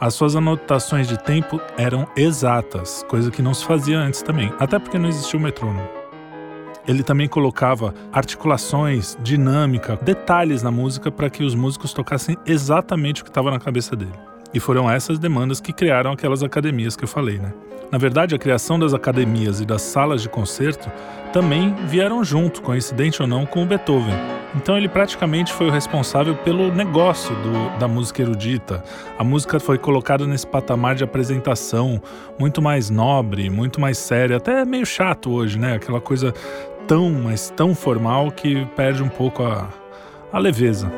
As 0.00 0.14
suas 0.14 0.34
anotações 0.34 1.06
de 1.06 1.22
tempo 1.22 1.60
eram 1.76 2.08
exatas, 2.16 3.04
coisa 3.06 3.30
que 3.30 3.42
não 3.42 3.52
se 3.52 3.66
fazia 3.66 3.98
antes 3.98 4.22
também, 4.22 4.50
até 4.58 4.78
porque 4.78 4.98
não 4.98 5.10
existia 5.10 5.38
o 5.38 5.42
metrônomo. 5.42 6.01
Ele 6.86 7.02
também 7.02 7.28
colocava 7.28 7.94
articulações, 8.12 9.16
dinâmica, 9.22 9.98
detalhes 10.02 10.62
na 10.62 10.70
música 10.70 11.10
para 11.10 11.30
que 11.30 11.44
os 11.44 11.54
músicos 11.54 11.92
tocassem 11.92 12.36
exatamente 12.44 13.22
o 13.22 13.24
que 13.24 13.30
estava 13.30 13.50
na 13.50 13.60
cabeça 13.60 13.94
dele. 13.94 14.12
E 14.52 14.60
foram 14.60 14.90
essas 14.90 15.18
demandas 15.18 15.60
que 15.60 15.72
criaram 15.72 16.12
aquelas 16.12 16.42
academias 16.42 16.96
que 16.96 17.04
eu 17.04 17.08
falei, 17.08 17.38
né? 17.38 17.52
Na 17.90 17.98
verdade, 17.98 18.34
a 18.34 18.38
criação 18.38 18.78
das 18.78 18.94
academias 18.94 19.60
e 19.60 19.66
das 19.66 19.82
salas 19.82 20.22
de 20.22 20.28
concerto 20.28 20.90
também 21.30 21.74
vieram 21.86 22.24
junto, 22.24 22.62
coincidente 22.62 23.20
ou 23.20 23.28
não, 23.28 23.44
com 23.44 23.62
o 23.62 23.66
Beethoven. 23.66 24.14
Então 24.54 24.76
ele 24.76 24.88
praticamente 24.88 25.52
foi 25.52 25.68
o 25.68 25.70
responsável 25.70 26.34
pelo 26.34 26.72
negócio 26.72 27.34
do, 27.36 27.78
da 27.78 27.88
música 27.88 28.20
erudita. 28.20 28.82
A 29.18 29.24
música 29.24 29.58
foi 29.58 29.78
colocada 29.78 30.26
nesse 30.26 30.46
patamar 30.46 30.94
de 30.94 31.04
apresentação 31.04 32.02
muito 32.38 32.60
mais 32.60 32.90
nobre, 32.90 33.48
muito 33.48 33.80
mais 33.80 33.96
séria, 33.96 34.36
até 34.36 34.64
meio 34.64 34.84
chato 34.84 35.30
hoje, 35.30 35.58
né? 35.58 35.74
Aquela 35.74 36.00
coisa 36.00 36.34
tão, 36.92 37.10
mas 37.10 37.48
tão 37.48 37.74
formal 37.74 38.30
que 38.30 38.66
perde 38.76 39.02
um 39.02 39.08
pouco 39.08 39.42
a, 39.42 39.66
a 40.30 40.38
leveza. 40.38 40.92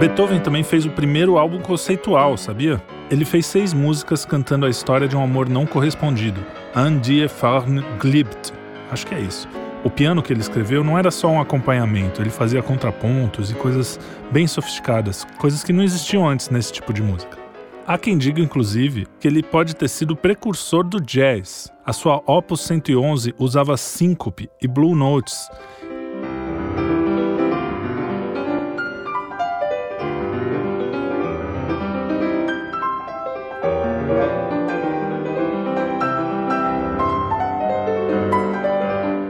Beethoven 0.00 0.40
também 0.40 0.64
fez 0.64 0.84
o 0.84 0.90
primeiro 0.90 1.38
álbum 1.38 1.60
conceitual, 1.60 2.36
sabia? 2.36 2.82
Ele 3.08 3.24
fez 3.24 3.46
seis 3.46 3.72
músicas 3.72 4.24
cantando 4.24 4.66
a 4.66 4.68
história 4.68 5.06
de 5.06 5.16
um 5.16 5.22
amor 5.22 5.48
não 5.48 5.64
correspondido, 5.64 6.44
An 6.74 6.98
die 6.98 7.28
Farn 7.28 7.80
Glibt. 8.00 8.52
Acho 8.90 9.06
que 9.06 9.14
é 9.14 9.20
isso. 9.20 9.48
O 9.84 9.90
piano 9.90 10.24
que 10.24 10.32
ele 10.32 10.40
escreveu 10.40 10.82
não 10.82 10.98
era 10.98 11.12
só 11.12 11.28
um 11.28 11.40
acompanhamento, 11.40 12.20
ele 12.20 12.30
fazia 12.30 12.60
contrapontos 12.60 13.52
e 13.52 13.54
coisas 13.54 14.00
bem 14.32 14.48
sofisticadas, 14.48 15.24
coisas 15.38 15.62
que 15.62 15.72
não 15.72 15.84
existiam 15.84 16.28
antes 16.28 16.50
nesse 16.50 16.72
tipo 16.72 16.92
de 16.92 17.00
música. 17.00 17.47
Há 17.88 17.96
quem 17.96 18.18
diga, 18.18 18.38
inclusive, 18.38 19.06
que 19.18 19.26
ele 19.26 19.42
pode 19.42 19.74
ter 19.74 19.88
sido 19.88 20.14
precursor 20.14 20.84
do 20.84 21.00
jazz. 21.00 21.72
A 21.86 21.90
sua 21.94 22.22
Opus 22.26 22.60
111 22.60 23.34
usava 23.38 23.78
síncope 23.78 24.50
e 24.60 24.68
blue 24.68 24.94
notes. 24.94 25.48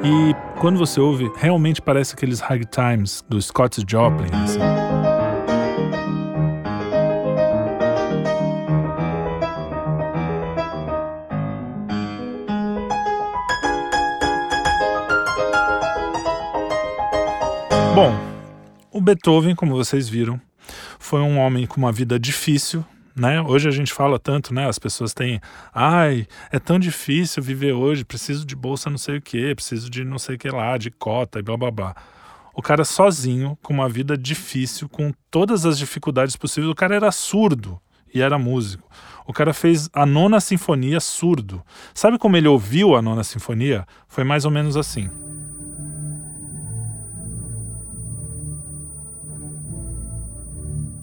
E 0.03 0.35
quando 0.59 0.79
você 0.79 0.99
ouve, 0.99 1.31
realmente 1.37 1.81
parece 1.81 2.15
aqueles 2.15 2.41
ragtimes 2.41 3.25
do 3.29 3.41
Scott 3.41 3.85
Joplin. 3.89 4.31
Assim. 4.33 4.78
Beethoven, 19.09 19.55
como 19.55 19.75
vocês 19.75 20.07
viram, 20.07 20.39
foi 20.99 21.21
um 21.21 21.39
homem 21.39 21.67
com 21.67 21.79
uma 21.79 21.91
vida 21.91 22.19
difícil, 22.19 22.85
né? 23.17 23.41
Hoje 23.41 23.67
a 23.67 23.71
gente 23.71 23.91
fala 23.91 24.19
tanto, 24.19 24.53
né? 24.53 24.69
As 24.69 24.79
pessoas 24.79 25.15
têm, 25.15 25.41
ai, 25.73 26.27
é 26.53 26.59
tão 26.59 26.79
difícil 26.79 27.43
viver 27.43 27.73
hoje, 27.73 28.05
preciso 28.05 28.45
de 28.45 28.55
bolsa 28.55 28.91
não 28.91 28.99
sei 28.99 29.17
o 29.17 29.23
que, 29.23 29.55
preciso 29.55 29.89
de 29.89 30.05
não 30.05 30.19
sei 30.19 30.37
o 30.37 30.39
que 30.39 30.51
lá, 30.51 30.77
de 30.77 30.91
cota 30.91 31.39
e 31.39 31.43
blá 31.43 31.57
blá 31.57 31.71
blá. 31.71 31.97
O 32.55 32.61
cara 32.61 32.85
sozinho, 32.85 33.57
com 33.63 33.73
uma 33.73 33.89
vida 33.89 34.15
difícil, 34.15 34.91
com 34.91 35.11
todas 35.31 35.65
as 35.65 35.79
dificuldades 35.79 36.37
possíveis, 36.37 36.71
o 36.71 36.75
cara 36.75 36.95
era 36.95 37.11
surdo 37.11 37.81
e 38.15 38.21
era 38.21 38.39
músico. 38.39 38.87
O 39.27 39.33
cara 39.33 39.55
fez 39.55 39.89
a 39.95 40.05
nona 40.05 40.39
sinfonia 40.39 41.01
surdo. 41.01 41.63
Sabe 41.95 42.19
como 42.19 42.37
ele 42.37 42.49
ouviu 42.49 42.95
a 42.95 43.01
nona 43.01 43.25
sinfonia? 43.25 43.87
Foi 44.07 44.23
mais 44.23 44.45
ou 44.45 44.51
menos 44.51 44.77
assim. 44.77 45.09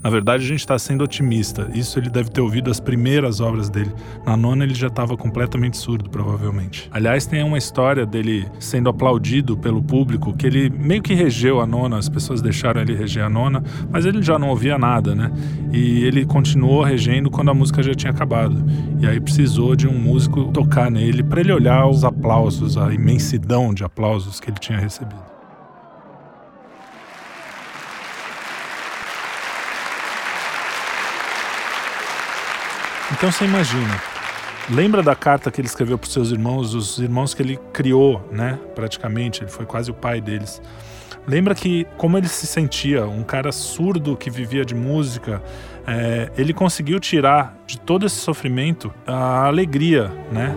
Na 0.06 0.12
verdade, 0.12 0.46
a 0.46 0.48
gente 0.48 0.60
está 0.60 0.78
sendo 0.78 1.04
otimista. 1.04 1.68
Isso 1.74 1.98
ele 1.98 2.12
deve 2.12 2.30
ter 2.30 2.40
ouvido 2.40 2.70
as 2.70 2.80
primeiras 2.80 3.42
obras 3.42 3.72
dele. 3.72 3.92
Na 4.24 4.38
nona, 4.38 4.64
ele 4.64 4.76
já 4.76 4.86
estava 4.86 5.18
completamente 5.18 5.78
surdo, 5.78 6.12
provavelmente. 6.12 6.88
Aliás, 6.92 7.26
tem 7.26 7.44
uma 7.44 7.58
história 7.58 8.06
dele 8.06 8.46
sendo 8.60 8.88
aplaudido 8.88 9.58
pelo 9.58 9.82
público, 9.82 10.32
que 10.38 10.46
ele 10.46 10.70
meio 10.70 11.02
que 11.02 11.16
regeu 11.16 11.60
a 11.60 11.66
nona, 11.66 11.98
as 11.98 12.08
pessoas 12.08 12.40
deixaram 12.40 12.82
ele 12.82 12.94
reger 12.94 13.24
a 13.24 13.30
nona, 13.32 13.64
mas 13.90 14.06
ele 14.06 14.22
já 14.22 14.38
não 14.38 14.50
ouvia 14.50 14.78
nada, 14.78 15.16
né? 15.16 15.32
E 15.74 16.04
ele 16.04 16.24
continuou 16.24 16.84
regendo 16.84 17.32
quando 17.32 17.50
a 17.50 17.54
música 17.56 17.82
já 17.82 17.96
tinha 17.96 18.12
acabado. 18.12 18.64
E 19.02 19.08
aí 19.08 19.20
precisou 19.20 19.76
de 19.76 19.88
um 19.88 19.98
músico 19.98 20.52
tocar 20.52 20.92
nele 20.92 21.24
para 21.24 21.40
ele 21.40 21.52
olhar 21.52 21.88
os 21.88 22.04
aplausos, 22.04 22.78
a 22.78 22.94
imensidão 22.94 23.74
de 23.74 23.84
aplausos 23.84 24.40
que 24.40 24.52
ele 24.52 24.60
tinha 24.60 24.78
recebido. 24.78 25.35
Então 33.12 33.32
você 33.32 33.46
imagina, 33.46 34.02
lembra 34.70 35.04
da 35.04 35.16
carta 35.16 35.52
que 35.52 35.62
ele 35.62 35.68
escreveu 35.68 35.98
para 35.98 36.08
os 36.08 36.14
seus 36.14 36.32
irmãos, 36.32 36.74
os 36.74 36.98
irmãos 36.98 37.34
que 37.34 37.42
ele 37.42 37.60
criou, 37.72 38.28
né? 38.32 38.58
Praticamente, 38.74 39.44
ele 39.44 39.52
foi 39.52 39.66
quase 39.66 39.92
o 39.92 39.94
pai 39.94 40.20
deles. 40.20 40.62
Lembra 41.28 41.54
que 41.56 41.88
como 41.98 42.18
ele 42.18 42.28
se 42.28 42.48
sentia, 42.48 43.06
um 43.06 43.24
cara 43.24 43.52
surdo 43.52 44.18
que 44.18 44.30
vivia 44.30 44.66
de 44.66 44.76
música, 44.76 45.42
é, 45.88 46.32
ele 46.38 46.54
conseguiu 46.54 47.00
tirar 47.00 47.56
de 47.66 47.80
todo 47.80 48.06
esse 48.06 48.18
sofrimento 48.18 48.94
a 49.06 49.46
alegria, 49.46 50.12
né? 50.32 50.56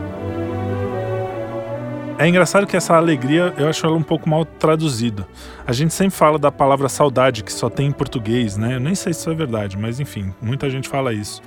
É 2.18 2.26
engraçado 2.26 2.66
que 2.66 2.76
essa 2.76 2.96
alegria 2.96 3.54
eu 3.56 3.68
acho 3.68 3.86
ela 3.86 3.94
um 3.94 4.02
pouco 4.02 4.28
mal 4.28 4.44
traduzida. 4.44 5.24
A 5.64 5.72
gente 5.72 5.94
sempre 5.94 6.16
fala 6.16 6.36
da 6.36 6.50
palavra 6.50 6.88
saudade, 6.88 7.44
que 7.44 7.52
só 7.52 7.70
tem 7.70 7.86
em 7.86 7.92
português, 7.92 8.56
né? 8.56 8.74
Eu 8.74 8.80
nem 8.80 8.92
sei 8.96 9.12
se 9.12 9.20
isso 9.20 9.30
é 9.30 9.34
verdade, 9.34 9.78
mas 9.78 10.00
enfim, 10.00 10.34
muita 10.42 10.68
gente 10.68 10.88
fala 10.88 11.12
isso. 11.12 11.40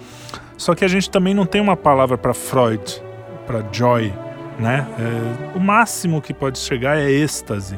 Só 0.55 0.74
que 0.74 0.86
a 0.86 0.88
gente 0.88 1.09
também 1.09 1.34
não 1.34 1.45
tem 1.45 1.59
uma 1.59 1.76
palavra 1.76 2.17
para 2.17 2.34
Freud, 2.34 3.03
para 3.45 3.65
joy, 3.69 4.13
né? 4.57 4.88
É, 4.97 5.57
o 5.57 5.59
máximo 5.59 6.22
que 6.22 6.34
pode 6.34 6.57
chegar 6.57 6.97
é 6.97 7.11
êxtase, 7.11 7.78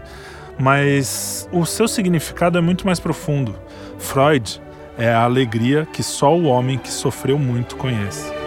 mas 0.60 1.50
o 1.52 1.66
seu 1.66 1.88
significado 1.88 2.60
é 2.60 2.62
muito 2.62 2.86
mais 2.86 3.00
profundo. 3.00 3.56
Freud 3.98 4.62
é 5.00 5.12
a 5.12 5.24
alegria 5.24 5.88
que 5.92 6.04
só 6.04 6.38
o 6.38 6.44
homem 6.44 6.78
que 6.78 6.92
sofreu 6.92 7.40
muito 7.40 7.76
conhece. 7.76 8.43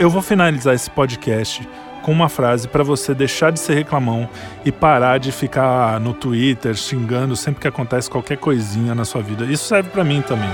Eu 0.00 0.08
vou 0.08 0.22
finalizar 0.22 0.76
esse 0.76 0.88
podcast 0.88 1.68
com 2.02 2.12
uma 2.12 2.28
frase 2.28 2.68
para 2.68 2.84
você 2.84 3.12
deixar 3.12 3.50
de 3.50 3.58
ser 3.58 3.74
reclamão 3.74 4.28
e 4.64 4.70
parar 4.70 5.18
de 5.18 5.32
ficar 5.32 5.98
no 5.98 6.14
Twitter 6.14 6.76
xingando 6.76 7.34
sempre 7.34 7.60
que 7.60 7.66
acontece 7.66 8.08
qualquer 8.08 8.38
coisinha 8.38 8.94
na 8.94 9.04
sua 9.04 9.20
vida. 9.22 9.44
Isso 9.44 9.64
serve 9.64 9.90
para 9.90 10.04
mim 10.04 10.22
também. 10.22 10.48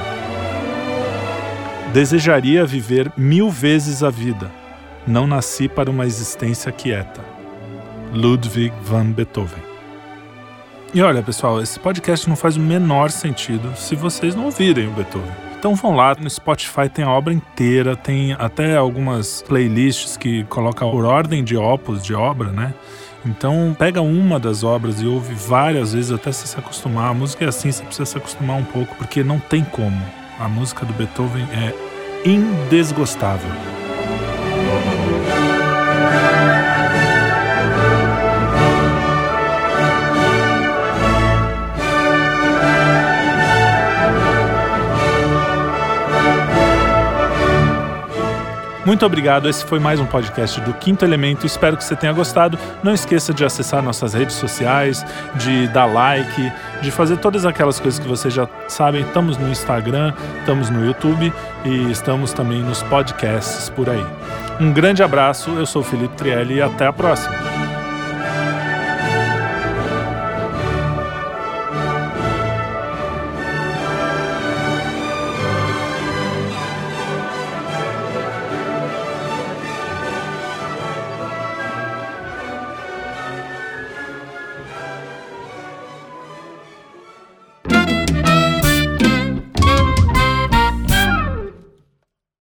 Desejaria 1.93 2.65
viver 2.65 3.13
mil 3.19 3.51
vezes 3.51 4.03
a 4.03 4.09
vida. 4.09 4.51
Não 5.07 5.27
nasci 5.27 5.69
para 5.69 5.91
uma 5.91 6.07
existência 6.07 6.73
quieta. 6.73 7.21
Ludwig 8.15 8.73
van 8.83 9.11
Beethoven. 9.11 9.63
E 10.95 11.03
olha, 11.03 11.23
pessoal, 11.23 11.61
esse 11.61 11.79
podcast 11.79 12.27
não 12.31 12.37
faz 12.37 12.57
o 12.57 12.61
menor 12.61 13.11
sentido 13.11 13.77
se 13.77 13.95
vocês 13.95 14.35
não 14.35 14.47
ouvirem 14.47 14.89
o 14.89 14.93
Beethoven. 14.93 15.44
Então 15.65 15.75
vão 15.75 15.97
lá, 15.97 16.15
no 16.15 16.29
Spotify 16.29 16.91
tem 16.93 17.07
a 17.07 17.11
obra 17.11 17.33
inteira, 17.33 17.97
tem 17.97 18.35
até 18.35 18.77
algumas 18.77 19.41
playlists 19.41 20.15
que 20.15 20.45
colocam 20.45 20.91
por 20.91 21.07
ordem 21.07 21.43
de 21.43 21.57
opus 21.57 22.05
de 22.05 22.13
obra, 22.13 22.53
né? 22.53 22.75
Então 23.25 23.75
pega 23.79 24.03
uma 24.03 24.39
das 24.39 24.63
obras 24.63 25.01
e 25.01 25.07
ouve 25.07 25.33
várias 25.33 25.95
vezes 25.95 26.13
até 26.13 26.31
você 26.31 26.47
se 26.47 26.59
acostumar. 26.59 27.11
A 27.11 27.15
música 27.15 27.47
é 27.47 27.49
assim, 27.49 27.73
você 27.73 27.83
precisa 27.83 28.05
se 28.05 28.19
acostumar 28.19 28.59
um 28.59 28.65
pouco, 28.65 28.95
porque 28.97 29.25
não 29.25 29.41
tem 29.41 29.65
como. 29.65 30.05
A 30.39 30.47
música 30.51 30.85
do 30.85 30.93
Beethoven 30.93 31.45
é 31.45 31.73
indesgostável. 32.29 33.74
Muito 48.85 49.07
obrigado. 49.07 49.49
Esse 49.49 49.65
foi 49.65 49.79
mais 49.79 49.99
um 49.99 50.05
podcast 50.05 50.61
do 50.61 50.75
Quinto 50.75 51.05
Elemento. 51.05 51.47
Espero 51.47 51.77
que 51.77 51.83
você 51.83 51.97
tenha 51.97 52.13
gostado. 52.13 52.59
Não 52.83 52.93
esqueça 52.93 53.33
de 53.33 53.45
acessar 53.45 53.83
nossas 53.83 54.13
redes 54.13 54.37
sociais, 54.37 55.05
de 55.37 55.69
dar 55.69 55.87
like, 55.87 56.53
de 56.83 56.91
fazer 56.91 57.17
todas 57.17 57.47
aquelas 57.47 57.81
coisas 57.81 57.99
que 57.99 58.07
vocês 58.07 58.35
já 58.35 58.47
sabem. 58.69 59.01
Estamos 59.03 59.39
no 59.39 59.49
Instagram, 59.49 60.13
estamos 60.41 60.69
no 60.69 60.85
YouTube 60.85 61.33
e 61.65 61.91
estamos 61.91 62.35
também 62.35 62.61
nos 62.63 62.83
podcasts 62.83 63.71
por 63.71 63.89
aí. 63.89 64.05
Um 64.61 64.71
grande 64.71 65.03
abraço. 65.03 65.51
Eu 65.53 65.65
sou 65.65 65.81
o 65.81 65.85
Felipe 65.85 66.15
Trielli 66.17 66.57
e 66.57 66.63
até 66.63 66.87
a 66.87 66.93
próxima. 66.93 67.54